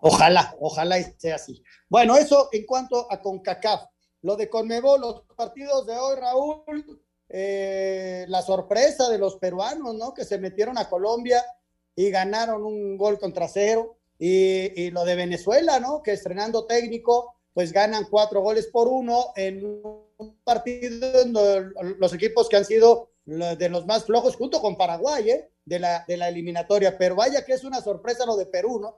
[0.00, 1.62] Ojalá, ojalá sea así.
[1.88, 3.82] Bueno, eso en cuanto a CONCACAF.
[4.22, 10.12] Lo de Conmebol, los partidos de hoy, Raúl, eh, la sorpresa de los peruanos, ¿no?
[10.12, 11.42] Que se metieron a Colombia
[11.94, 13.96] y ganaron un gol contra cero.
[14.18, 16.02] Y, lo de Venezuela, ¿no?
[16.02, 21.32] Que estrenando técnico, pues ganan cuatro goles por uno en un partido en
[21.98, 25.50] los equipos que han sido de los más flojos, junto con Paraguay, ¿eh?
[25.64, 26.98] De la, de la eliminatoria.
[26.98, 28.96] Pero vaya que es una sorpresa lo de Perú, ¿no?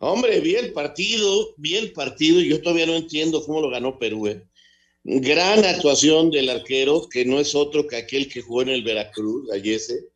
[0.00, 3.98] Hombre, vi el partido, vi el partido y yo todavía no entiendo cómo lo ganó
[3.98, 4.28] Perú.
[4.28, 4.46] ¿eh?
[5.02, 9.50] Gran actuación del arquero, que no es otro que aquel que jugó en el Veracruz,
[9.50, 10.10] Ayese.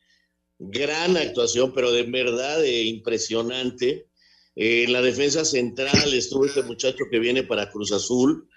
[0.59, 4.07] Gran actuación, pero de verdad eh, impresionante.
[4.55, 8.49] Eh, en la defensa central estuvo este muchacho que viene para Cruz Azul.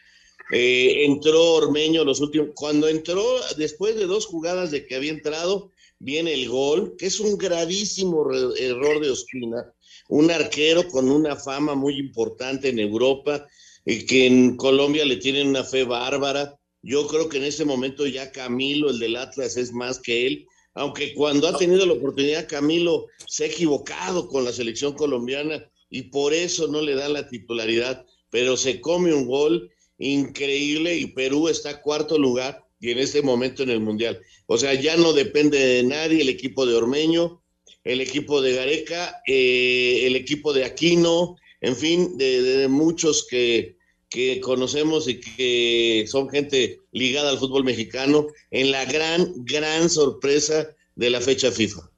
[0.51, 2.49] entró Ormeño los últimos.
[2.53, 3.25] Cuando entró,
[3.57, 8.31] después de dos jugadas de que había entrado, viene el gol, que es un gravísimo
[8.59, 9.74] error de Ospina
[10.09, 13.47] un arquero con una fama muy importante en Europa,
[13.85, 16.59] y que en Colombia le tienen una fe bárbara.
[16.81, 20.47] Yo creo que en ese momento ya Camilo, el del Atlas, es más que él,
[20.73, 26.03] aunque cuando ha tenido la oportunidad Camilo se ha equivocado con la selección colombiana y
[26.03, 31.47] por eso no le dan la titularidad, pero se come un gol increíble y Perú
[31.47, 34.19] está cuarto lugar y en este momento en el Mundial.
[34.47, 37.41] O sea, ya no depende de nadie el equipo de Ormeño,
[37.85, 43.77] el equipo de Gareca, eh, el equipo de Aquino, en fin, de, muchos que,
[44.09, 50.67] que, conocemos y que son gente ligada al fútbol mexicano, en la gran, gran sorpresa
[50.95, 51.89] de la fecha FIFA.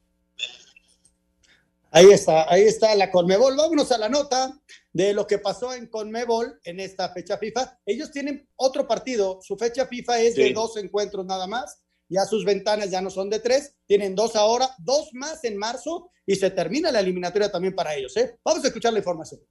[1.92, 3.56] Ahí está, ahí está la Conmebol.
[3.56, 4.60] Vámonos a la nota
[4.92, 7.80] de lo que pasó en Conmebol en esta fecha FIFA.
[7.86, 12.46] Ellos tienen otro partido, su fecha FIFA es de dos encuentros nada más ya sus
[12.46, 16.52] ventanas ya no son de tres, tienen dos ahora, dos más en marzo y se
[16.52, 18.16] termina la eliminatoria también para ellos.
[18.18, 18.38] ¿eh?
[18.44, 19.42] Vamos a escuchar la información.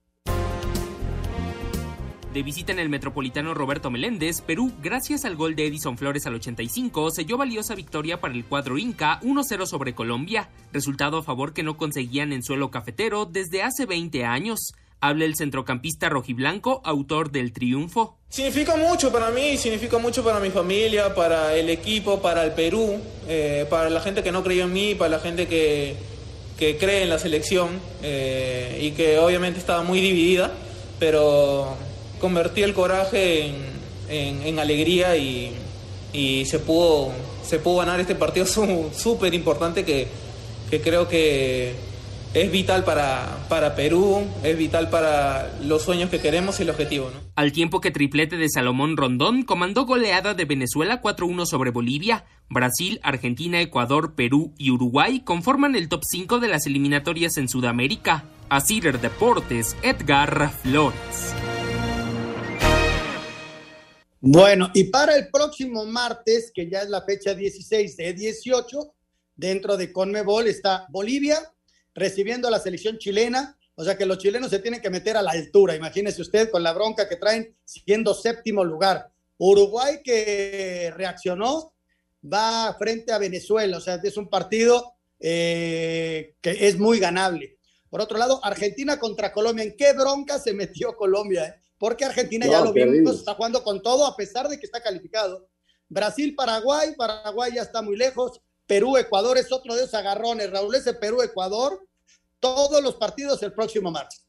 [2.33, 6.35] De visita en el Metropolitano Roberto Meléndez, Perú, gracias al gol de Edison Flores al
[6.35, 11.63] 85, selló valiosa victoria para el cuadro Inca 1-0 sobre Colombia, resultado a favor que
[11.63, 14.73] no conseguían en suelo cafetero desde hace 20 años.
[14.99, 18.17] Habla el centrocampista rojiblanco, autor del triunfo.
[18.29, 22.99] Significa mucho para mí, significa mucho para mi familia, para el equipo, para el Perú,
[23.27, 25.95] eh, para la gente que no creyó en mí, para la gente que,
[26.57, 30.51] cree en la selección eh, y que obviamente estaba muy dividida,
[30.99, 31.75] pero
[32.19, 33.51] convertí el coraje
[34.09, 35.53] en, alegría y,
[36.45, 37.11] se, pudo,
[37.45, 38.45] se pudo ganar este partido
[38.93, 40.07] súper importante que,
[40.71, 41.86] que creo que
[42.33, 47.09] es vital para, para Perú, es vital para los sueños que queremos y el objetivo.
[47.09, 47.19] ¿no?
[47.35, 52.99] Al tiempo que triplete de Salomón Rondón comandó goleada de Venezuela 4-1 sobre Bolivia, Brasil,
[53.03, 58.25] Argentina, Ecuador, Perú y Uruguay conforman el top 5 de las eliminatorias en Sudamérica.
[58.49, 61.33] A Cider Deportes, Edgar Flores.
[64.21, 68.95] Bueno, y para el próximo martes, que ya es la fecha 16 de 18,
[69.35, 71.37] dentro de Conmebol está Bolivia
[71.97, 73.57] recibiendo a la selección chilena.
[73.75, 75.75] O sea que los chilenos se tienen que meter a la altura.
[75.75, 79.11] Imagínese usted con la bronca que traen siendo séptimo lugar.
[79.37, 81.73] Uruguay que reaccionó
[82.23, 83.77] va frente a Venezuela.
[83.77, 87.57] O sea, es un partido eh, que es muy ganable.
[87.89, 89.63] Por otro lado, Argentina contra Colombia.
[89.63, 91.45] ¿En qué bronca se metió Colombia?
[91.45, 91.55] Eh?
[91.77, 95.47] Porque Argentina ya lo vimos, está jugando con todo a pesar de que está calificado.
[95.87, 98.41] Brasil, Paraguay, Paraguay ya está muy lejos.
[98.67, 100.51] Perú, Ecuador es otro de esos agarrones.
[100.51, 101.81] Raúl, ese Perú, Ecuador,
[102.39, 104.25] todos los partidos el próximo martes.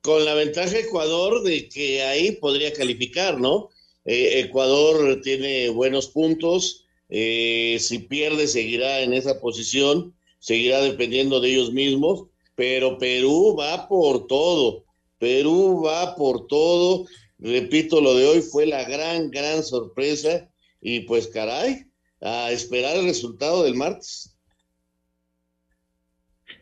[0.00, 3.70] Con la ventaja Ecuador de que ahí podría calificar, ¿no?
[4.04, 6.84] Eh, Ecuador tiene buenos puntos.
[7.08, 12.24] Eh, si pierde, seguirá en esa posición, seguirá dependiendo de ellos mismos.
[12.56, 14.84] Pero Perú va por todo.
[15.18, 17.06] Perú va por todo.
[17.38, 20.50] Repito, lo de hoy fue la gran, gran sorpresa.
[20.80, 21.86] Y pues, caray,
[22.22, 24.36] a esperar el resultado del martes.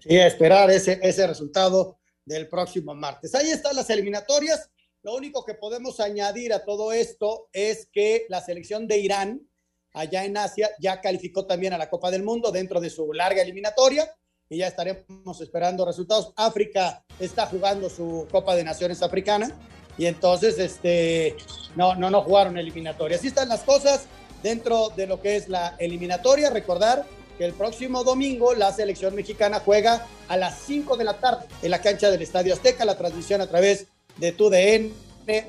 [0.00, 3.34] Sí, a esperar ese, ese resultado del próximo martes.
[3.34, 4.70] Ahí están las eliminatorias.
[5.02, 9.46] Lo único que podemos añadir a todo esto es que la selección de Irán,
[9.92, 13.42] allá en Asia, ya calificó también a la Copa del Mundo dentro de su larga
[13.42, 14.10] eliminatoria
[14.48, 16.32] y ya estaremos esperando resultados.
[16.36, 19.54] África está jugando su Copa de Naciones Africana
[19.98, 21.36] y entonces este,
[21.76, 23.16] no, no, no jugaron eliminatoria.
[23.16, 24.06] Así están las cosas
[24.42, 26.50] dentro de lo que es la eliminatoria.
[26.50, 27.04] Recordar
[27.38, 31.70] que el próximo domingo la selección mexicana juega a las 5 de la tarde en
[31.70, 33.86] la cancha del Estadio Azteca, la transmisión a través
[34.18, 34.92] de TUDN,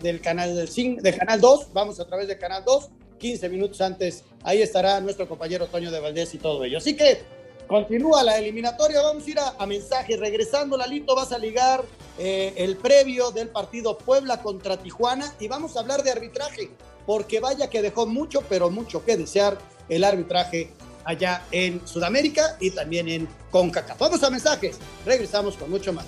[0.02, 2.90] del canal, del, canal 2, vamos a través del canal 2,
[3.20, 6.78] 15 minutos antes, ahí estará nuestro compañero Toño de Valdés y todo ello.
[6.78, 7.20] Así que
[7.68, 11.84] continúa la eliminatoria, vamos a ir a, mensajes, regresando Lalito, vas a ligar
[12.20, 16.70] eh, el previo del partido Puebla contra Tijuana y vamos a hablar de arbitraje,
[17.06, 19.58] porque vaya que dejó mucho, pero mucho que desear
[19.90, 20.70] el arbitraje
[21.04, 24.00] allá en Sudamérica y también en CONCACAF.
[24.00, 26.06] Vamos a mensajes, regresamos con mucho más.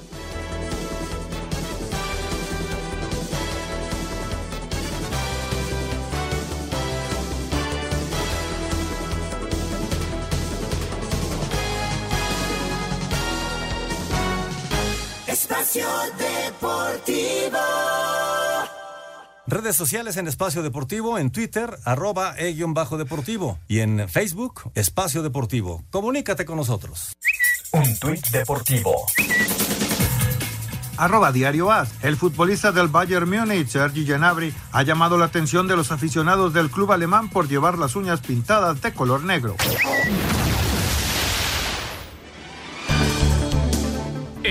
[15.27, 15.87] Espacio
[16.17, 17.72] Deportivo.
[19.53, 25.83] Redes sociales en Espacio Deportivo, en Twitter, arroba e-deportivo y en Facebook, Espacio Deportivo.
[25.91, 27.13] Comunícate con nosotros.
[27.71, 29.05] Un tuit deportivo.
[30.97, 31.91] Arroba Diario As.
[32.01, 36.71] El futbolista del Bayern Múnich, Sergi Gnabry, ha llamado la atención de los aficionados del
[36.71, 39.55] club alemán por llevar las uñas pintadas de color negro.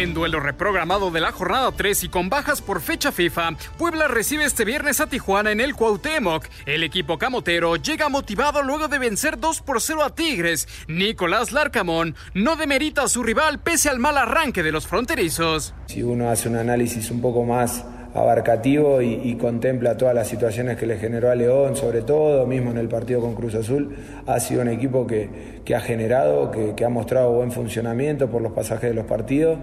[0.03, 4.45] En duelo reprogramado de la jornada 3 y con bajas por fecha FIFA, Puebla recibe
[4.45, 6.45] este viernes a Tijuana en el Cuauhtémoc.
[6.67, 10.67] El equipo camotero llega motivado luego de vencer 2 por 0 a Tigres.
[10.89, 15.73] Nicolás Larcamón no demerita a su rival pese al mal arranque de los fronterizos.
[15.87, 17.85] Si uno hace un análisis un poco más
[18.15, 22.79] abarcativo y, contempla todas las situaciones que le generó a León, sobre todo, mismo en
[22.79, 23.97] el partido con Cruz Azul,
[24.27, 25.29] ha sido un equipo que,
[25.75, 29.59] ha generado, que, ha mostrado buen funcionamiento por los pasajes de los partidos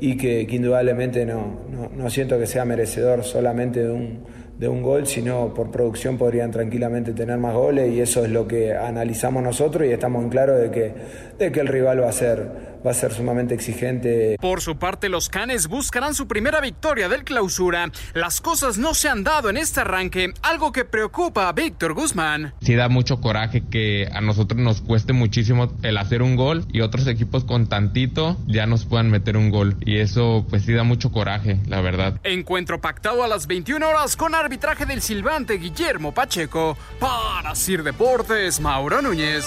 [0.00, 1.58] y que, indudablemente no,
[1.96, 6.50] no siento que sea merecedor solamente de un de un gol, sino por producción podrían
[6.50, 10.56] tranquilamente tener más goles y eso es lo que analizamos nosotros y estamos en claro
[10.56, 10.94] de que,
[11.38, 14.36] de que el rival va a ser va a ser sumamente exigente.
[14.40, 17.90] Por su parte, los Canes buscarán su primera victoria del clausura.
[18.14, 22.54] Las cosas no se han dado en este arranque, algo que preocupa a Víctor Guzmán.
[22.60, 26.80] Sí da mucho coraje que a nosotros nos cueste muchísimo el hacer un gol y
[26.80, 29.76] otros equipos con tantito ya nos puedan meter un gol.
[29.80, 32.20] Y eso pues sí da mucho coraje, la verdad.
[32.24, 36.74] Encuentro pactado a las 21 horas con arbitraje del silbante Guillermo Pacheco.
[36.98, 39.44] Para Sir Deportes, Mauro Núñez.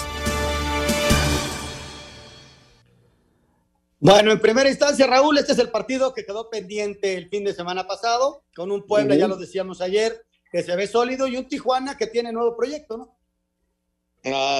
[3.99, 7.55] Bueno, en primera instancia, Raúl, este es el partido que quedó pendiente el fin de
[7.55, 11.47] semana pasado, con un Puebla, ya lo decíamos ayer, que se ve sólido, y un
[11.47, 13.17] Tijuana que tiene nuevo proyecto, ¿no?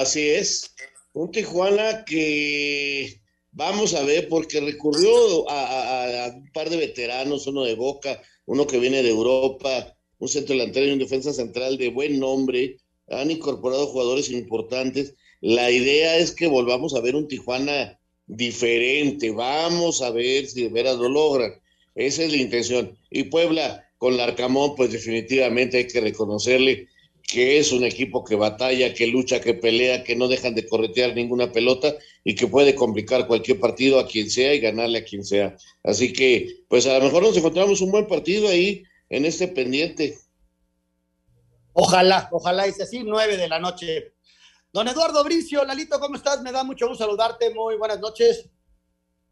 [0.00, 0.74] Así es,
[1.12, 3.22] un Tijuana que
[3.52, 8.80] vamos a ver, porque recurrió a, un par de veteranos, uno de Boca, uno que
[8.80, 12.76] viene de Europa, un centro delantero y un defensa central de buen nombre,
[13.08, 15.16] han incorporado jugadores importantes.
[15.40, 17.98] La idea es que volvamos a ver un Tijuana
[18.28, 19.32] diferente.
[19.32, 21.60] Vamos a ver si de veras lo logran.
[21.96, 22.96] Esa es la intención.
[23.10, 26.86] Y Puebla con Larcamón, pues definitivamente hay que reconocerle
[27.26, 31.16] que es un equipo que batalla, que lucha, que pelea, que no dejan de corretear
[31.16, 35.24] ninguna pelota y que puede complicar cualquier partido a quien sea y ganarle a quien
[35.24, 35.56] sea.
[35.82, 40.18] Así que, pues a lo mejor nos encontramos un buen partido ahí en este pendiente.
[41.74, 44.14] Ojalá, ojalá es así, nueve de la noche.
[44.72, 46.40] Don Eduardo Bricio, Lalito, ¿cómo estás?
[46.42, 47.54] Me da mucho gusto saludarte.
[47.54, 48.48] Muy buenas noches.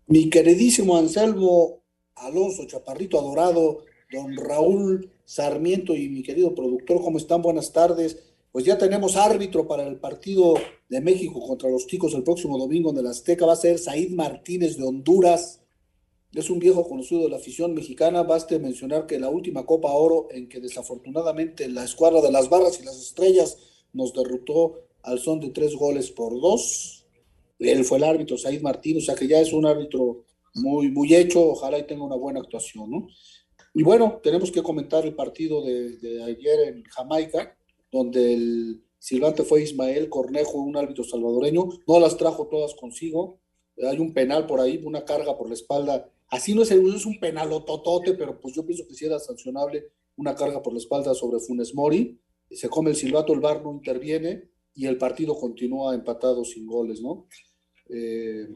[0.07, 1.83] Mi queridísimo Anselmo
[2.17, 7.41] Alonso Chaparrito Adorado, don Raúl Sarmiento y mi querido productor, ¿cómo están?
[7.41, 8.19] Buenas tardes.
[8.53, 10.55] Pues ya tenemos árbitro para el partido
[10.91, 13.47] de México contra los Ticos el próximo domingo en el Azteca.
[13.47, 15.63] Va a ser Said Martínez de Honduras.
[16.33, 18.23] Es un viejo conocido de la afición mexicana.
[18.23, 22.79] Baste mencionar que la última Copa Oro, en que desafortunadamente la escuadra de las barras
[22.81, 23.59] y las estrellas
[23.93, 27.05] nos derrotó al son de tres goles por dos.
[27.59, 30.25] Él fue el árbitro, Said Martínez, o sea que ya es un árbitro
[30.55, 31.51] muy, muy hecho.
[31.51, 33.09] Ojalá y tenga una buena actuación, ¿no?
[33.75, 37.57] Y bueno, tenemos que comentar el partido de, ayer en Jamaica,
[37.91, 43.39] donde el silbante fue Ismael Cornejo, un árbitro salvadoreño, no las trajo todas consigo,
[43.83, 47.19] hay un penal por ahí, una carga por la espalda, así no es, es un
[47.19, 51.15] penal totote, pero pues yo pienso que sí era sancionable una carga por la espalda
[51.15, 52.21] sobre Funes Mori,
[52.51, 57.01] se come el silbato, el bar no interviene y el partido continúa empatado sin goles,
[57.01, 57.27] ¿no?
[57.89, 58.49] Eh,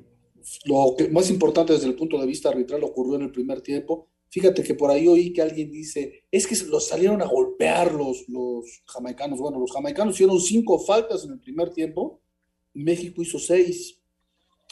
[0.67, 4.09] lo que más importante desde el punto de vista arbitral ocurrió en el primer tiempo,
[4.35, 8.29] Fíjate que por ahí oí que alguien dice, es que los salieron a golpear los,
[8.29, 9.39] los jamaicanos.
[9.39, 12.21] Bueno, los jamaicanos hicieron cinco faltas en el primer tiempo,
[12.73, 14.03] México hizo seis.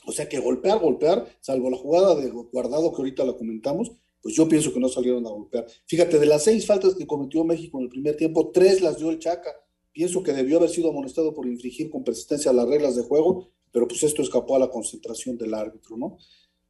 [0.06, 4.34] O sea que golpear, golpear, salvo la jugada de guardado que ahorita la comentamos, pues
[4.34, 5.66] yo pienso que no salieron a golpear.
[5.86, 9.10] Fíjate, de las seis faltas que cometió México en el primer tiempo, tres las dio
[9.10, 9.50] el Chaca.
[9.92, 13.86] Pienso que debió haber sido amonestado por infringir con persistencia las reglas de juego, pero
[13.88, 16.18] pues esto escapó a la concentración del árbitro, ¿no?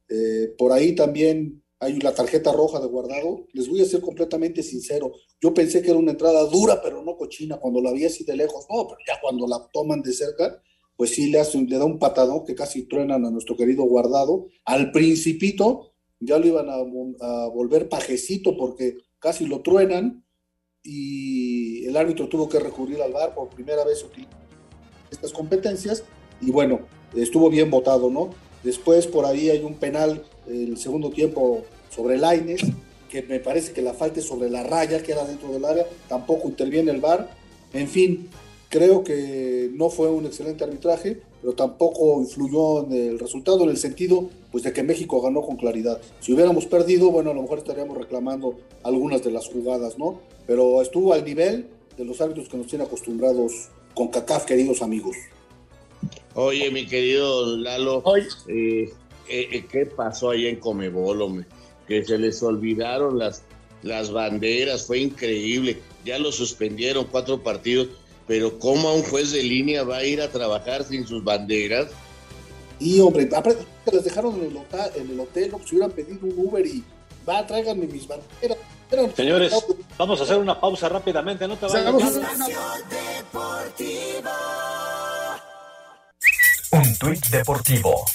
[0.09, 3.45] Eh, por ahí también hay la tarjeta roja de guardado.
[3.53, 5.13] Les voy a ser completamente sincero.
[5.39, 7.59] Yo pensé que era una entrada dura, pero no cochina.
[7.59, 10.61] Cuando la vi así de lejos, no, pero ya cuando la toman de cerca,
[10.95, 14.47] pues sí le, hace, le da un patadón que casi truenan a nuestro querido guardado.
[14.65, 16.77] Al principito ya lo iban a,
[17.47, 20.23] volver pajecito porque casi lo truenan
[20.83, 24.05] y el árbitro tuvo que recurrir al bar por primera vez
[25.11, 26.03] estas competencias
[26.41, 26.81] y bueno,
[27.15, 28.31] estuvo bien votado, ¿no?
[28.63, 32.61] Después por ahí hay un penal el segundo tiempo sobre Laines,
[33.09, 35.85] que me parece que la falta es sobre la raya, que era dentro del área,
[36.07, 37.29] tampoco interviene el VAR.
[37.71, 38.29] En fin,
[38.73, 43.77] creo que no fue un excelente arbitraje, pero tampoco influyó en el resultado en el
[43.77, 46.01] sentido pues de que México ganó con claridad.
[46.19, 50.19] Si hubiéramos perdido, bueno, a lo mejor estaríamos reclamando algunas de las jugadas, ¿no?
[50.47, 55.17] Pero estuvo al nivel de los árbitros que nos tienen acostumbrados con CACAF, queridos amigos.
[56.33, 58.03] Oye, mi querido Lalo,
[58.47, 58.89] eh,
[59.29, 61.45] eh, eh, ¿qué pasó ahí en Comebol,
[61.87, 63.43] Que se les olvidaron las,
[63.83, 65.77] las banderas, fue increíble.
[66.05, 67.89] Ya lo suspendieron cuatro partidos,
[68.27, 71.87] pero ¿cómo a un juez de línea va a ir a trabajar sin sus banderas?
[72.79, 75.59] Y hombre, aparte les dejaron en el, hotel, en el hotel, ¿no?
[75.65, 76.83] si hubieran pedido un Uber y
[77.27, 78.57] va, tráiganme mis banderas.
[79.15, 79.53] Señores,
[79.97, 81.93] vamos a hacer una pausa rápidamente, no te vayas.
[86.71, 88.05] Un tuit deportivo.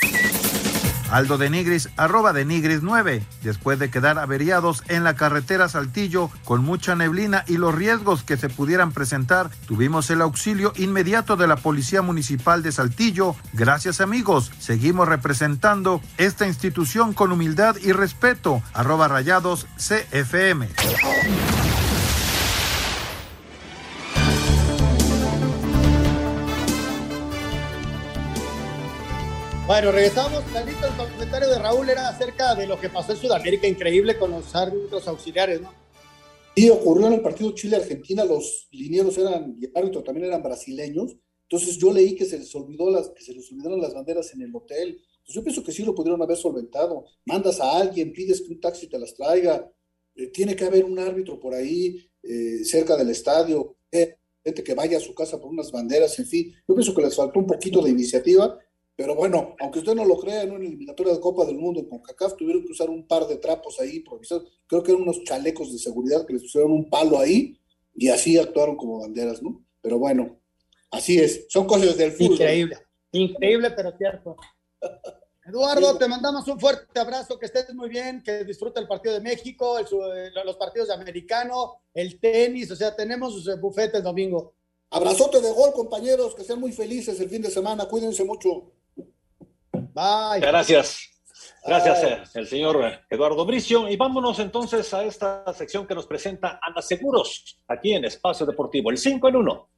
[1.11, 6.31] Aldo de Nigris, arroba de Nigris 9, después de quedar averiados en la carretera Saltillo
[6.45, 11.47] con mucha neblina y los riesgos que se pudieran presentar, tuvimos el auxilio inmediato de
[11.47, 13.35] la Policía Municipal de Saltillo.
[13.53, 18.63] Gracias amigos, seguimos representando esta institución con humildad y respeto.
[18.75, 20.69] Arroba rayados CFM.
[29.69, 30.43] Bueno, regresamos.
[30.51, 34.31] Carlito, el comentario de Raúl era acerca de lo que pasó en Sudamérica, increíble con
[34.31, 35.71] los árbitros auxiliares, ¿no?
[36.57, 41.19] Sí, ocurrió en el partido Chile-Argentina, los linieros eran, y el árbitro también eran brasileños,
[41.43, 44.41] entonces yo leí que se les olvidó las, que se les olvidaron las banderas en
[44.41, 45.03] el hotel.
[45.27, 47.05] Pues yo pienso que sí lo pudieron haber solventado.
[47.27, 49.71] Mandas a alguien, pides que un taxi te las traiga,
[50.15, 54.75] eh, tiene que haber un árbitro por ahí, eh, cerca del estadio, eh, gente que
[54.75, 56.55] vaya a su casa por unas banderas, en fin.
[56.67, 58.59] Yo pienso que les faltó un poquito de iniciativa
[58.99, 62.03] pero bueno, aunque usted no lo crea, en una eliminatoria de Copa del Mundo con
[62.03, 64.51] CACAF tuvieron que usar un par de trapos ahí improvisados.
[64.67, 67.57] Creo que eran unos chalecos de seguridad que les pusieron un palo ahí
[67.95, 69.65] y así actuaron como banderas, ¿no?
[69.81, 70.41] Pero bueno,
[70.91, 71.47] así es.
[71.49, 72.33] Son cosas del fútbol.
[72.33, 72.77] Increíble,
[73.13, 74.35] increíble, pero cierto.
[75.47, 79.21] Eduardo, te mandamos un fuerte abrazo, que estés muy bien, que disfrute el partido de
[79.21, 79.79] México,
[80.45, 84.55] los partidos de americano, el tenis, o sea, tenemos eh, bufete el domingo.
[84.91, 88.73] Abrazote de gol, compañeros, que sean muy felices el fin de semana, cuídense mucho.
[89.99, 90.41] Bye.
[90.41, 91.09] Gracias.
[91.67, 93.89] Gracias, eh, el señor Eduardo Bricio.
[93.89, 98.91] Y vámonos entonces a esta sección que nos presenta Ana Seguros, aquí en Espacio Deportivo,
[98.91, 99.69] el 5 en 1.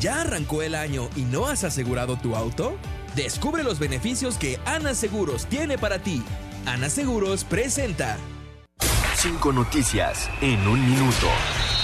[0.00, 2.76] ¿Ya arrancó el año y no has asegurado tu auto?
[3.14, 6.22] Descubre los beneficios que Ana Seguros tiene para ti.
[6.64, 8.16] Ana Seguros presenta.
[9.14, 11.28] Cinco noticias en un minuto.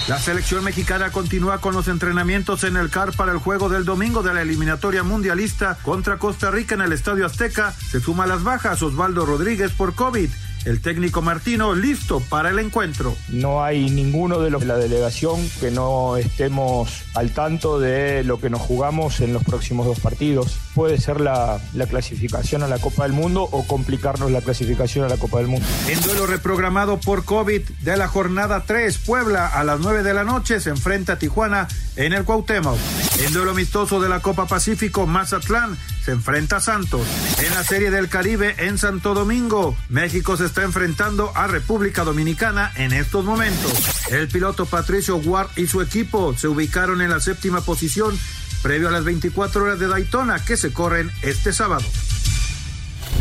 [0.08, 4.24] La selección mexicana continúa con los entrenamientos en el CAR para el juego del domingo
[4.24, 7.72] de la eliminatoria mundialista contra Costa Rica en el Estadio Azteca.
[7.72, 10.28] Se suma las bajas Osvaldo Rodríguez por COVID.
[10.64, 13.16] El técnico Martino listo para el encuentro.
[13.28, 18.38] No hay ninguno de los de la delegación que no estemos al tanto de lo
[18.38, 20.56] que nos jugamos en los próximos dos partidos.
[20.74, 25.08] Puede ser la, la clasificación a la Copa del Mundo o complicarnos la clasificación a
[25.08, 25.66] la Copa del Mundo.
[25.88, 30.22] En duelo reprogramado por COVID de la jornada 3, Puebla a las 9 de la
[30.22, 32.78] noche se enfrenta a Tijuana en el Cuauhtémoc.
[33.26, 37.06] En duelo amistoso de la Copa Pacífico, Mazatlán se enfrenta a Santos.
[37.44, 42.72] En la Serie del Caribe en Santo Domingo, México se está enfrentando a República Dominicana
[42.76, 43.72] en estos momentos.
[44.10, 48.18] El piloto Patricio Ward y su equipo se ubicaron en la séptima posición
[48.62, 51.84] previo a las 24 horas de Daytona que se corren este sábado.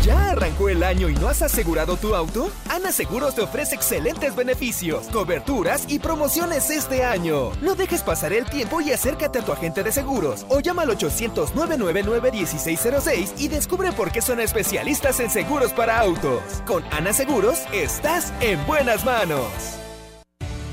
[0.00, 2.50] ¿Ya arrancó el año y no has asegurado tu auto?
[2.68, 7.52] Ana Seguros te ofrece excelentes beneficios, coberturas y promociones este año.
[7.60, 10.98] No dejes pasar el tiempo y acércate a tu agente de seguros o llama al
[10.98, 16.42] 800-999-1606 y descubre por qué son especialistas en seguros para autos.
[16.66, 19.44] Con Ana Seguros estás en buenas manos.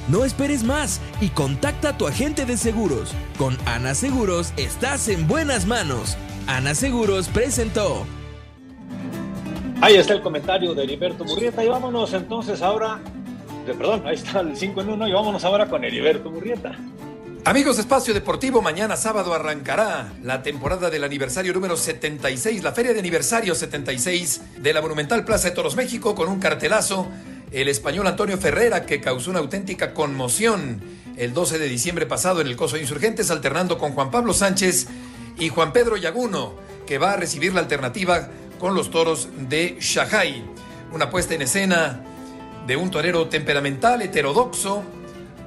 [0.08, 3.14] No esperes más y contacta a tu agente de seguros.
[3.38, 6.18] Con Ana Seguros estás en buenas manos.
[6.48, 8.08] Ana Seguros presentó.
[9.82, 13.00] Ahí está el comentario de Heriberto Murrieta y vámonos entonces ahora,
[13.66, 16.78] perdón, ahí está el 5 en 1 y vámonos ahora con Heriberto Murrieta.
[17.46, 22.92] Amigos de Espacio Deportivo, mañana sábado arrancará la temporada del aniversario número 76, la feria
[22.92, 27.08] de aniversario 76 de la Monumental Plaza de Toros México con un cartelazo.
[27.54, 30.82] El español Antonio Ferrera que causó una auténtica conmoción
[31.16, 34.88] el 12 de diciembre pasado en el Coso de Insurgentes alternando con Juan Pablo Sánchez
[35.40, 36.54] y Juan Pedro Yaguno
[36.86, 40.44] que va a recibir la alternativa con los toros de Shanghai.
[40.92, 42.04] Una puesta en escena
[42.68, 44.84] de un torero temperamental, heterodoxo,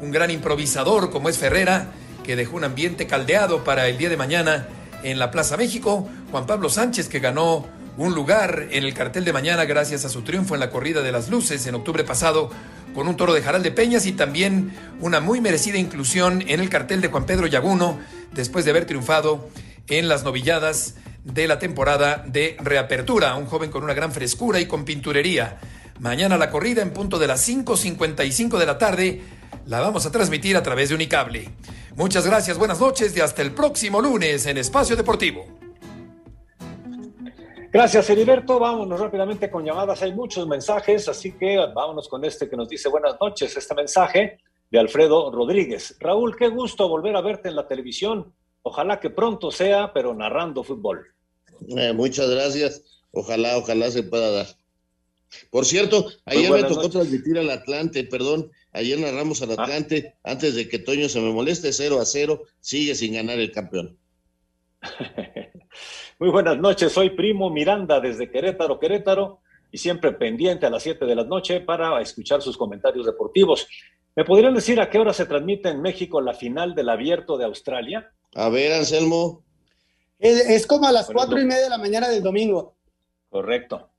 [0.01, 1.93] un gran improvisador como es Ferrera,
[2.25, 4.67] que dejó un ambiente caldeado para el día de mañana
[5.03, 6.09] en la Plaza México.
[6.31, 7.67] Juan Pablo Sánchez, que ganó
[7.99, 11.13] un lugar en el cartel de mañana gracias a su triunfo en la corrida de
[11.13, 12.51] las luces en octubre pasado
[12.95, 16.71] con un toro de Jaral de Peñas y también una muy merecida inclusión en el
[16.71, 17.99] cartel de Juan Pedro Yaguno
[18.33, 19.47] después de haber triunfado
[19.89, 20.95] en las novilladas
[21.25, 23.35] de la temporada de reapertura.
[23.37, 25.59] Un joven con una gran frescura y con pinturería.
[26.01, 29.23] Mañana la corrida en punto de las 5.55 de la tarde
[29.67, 31.49] la vamos a transmitir a través de Unicable.
[31.95, 35.45] Muchas gracias, buenas noches y hasta el próximo lunes en Espacio Deportivo.
[37.71, 38.59] Gracias, Heriberto.
[38.59, 40.03] Vámonos rápidamente con llamadas.
[40.03, 43.57] Hay muchos mensajes, así que vámonos con este que nos dice buenas noches.
[43.57, 44.39] Este mensaje
[44.71, 45.97] de Alfredo Rodríguez.
[45.99, 48.35] Raúl, qué gusto volver a verte en la televisión.
[48.63, 51.07] Ojalá que pronto sea, pero narrando fútbol.
[51.77, 52.83] Eh, muchas gracias.
[53.11, 54.47] Ojalá, ojalá se pueda dar.
[55.51, 56.93] Por cierto, ayer me tocó noches.
[56.93, 58.51] transmitir al Atlante, perdón.
[58.73, 60.33] Ayer narramos al Atlante ah.
[60.33, 63.99] antes de que Toño se me moleste, 0 a 0, sigue sin ganar el campeón.
[66.19, 69.41] Muy buenas noches, soy Primo Miranda desde Querétaro, Querétaro,
[69.71, 73.67] y siempre pendiente a las 7 de la noche para escuchar sus comentarios deportivos.
[74.15, 77.47] ¿Me podrían decir a qué hora se transmite en México la final del Abierto de
[77.47, 78.13] Australia?
[78.35, 79.45] A ver, Anselmo.
[80.19, 82.77] Es, es como a las cuatro y media de la mañana del domingo.
[83.29, 83.91] Correcto.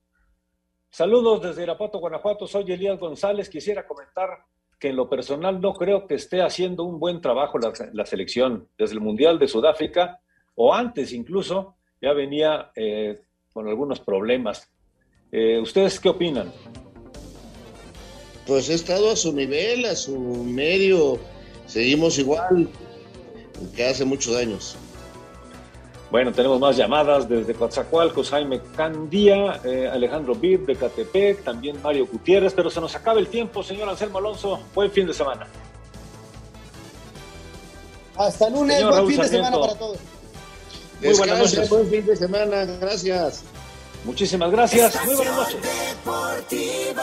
[0.90, 2.48] Saludos desde Irapuato, Guanajuato.
[2.48, 3.50] Soy Elías González.
[3.50, 4.46] Quisiera comentar
[4.80, 8.68] que en lo personal no creo que esté haciendo un buen trabajo la, la selección.
[8.78, 10.20] Desde el Mundial de Sudáfrica,
[10.56, 13.22] o antes incluso, ya venía eh,
[13.54, 14.70] con algunos problemas.
[15.32, 16.52] Eh, ¿Ustedes qué opinan?
[18.46, 21.18] Pues he estado a su nivel, a su medio.
[21.66, 22.70] Seguimos igual
[23.72, 24.76] que hace muchos años.
[26.11, 32.05] Bueno, tenemos más llamadas desde Coatzacoalcos, Jaime Candía, eh, Alejandro Bir de Catepec, también Mario
[32.05, 34.59] Gutiérrez, pero se nos acaba el tiempo, señor Anselmo Alonso.
[34.76, 35.47] Buen fin de semana.
[38.16, 39.97] Hasta lunes, señor buen Raúl fin de semana para todos.
[41.01, 41.70] Muy buenas noches.
[41.70, 43.43] Buen fin de semana, gracias.
[44.05, 44.93] Muchísimas gracias.
[44.93, 45.61] Estación Muy buenas noches.
[46.05, 47.01] Deportivo.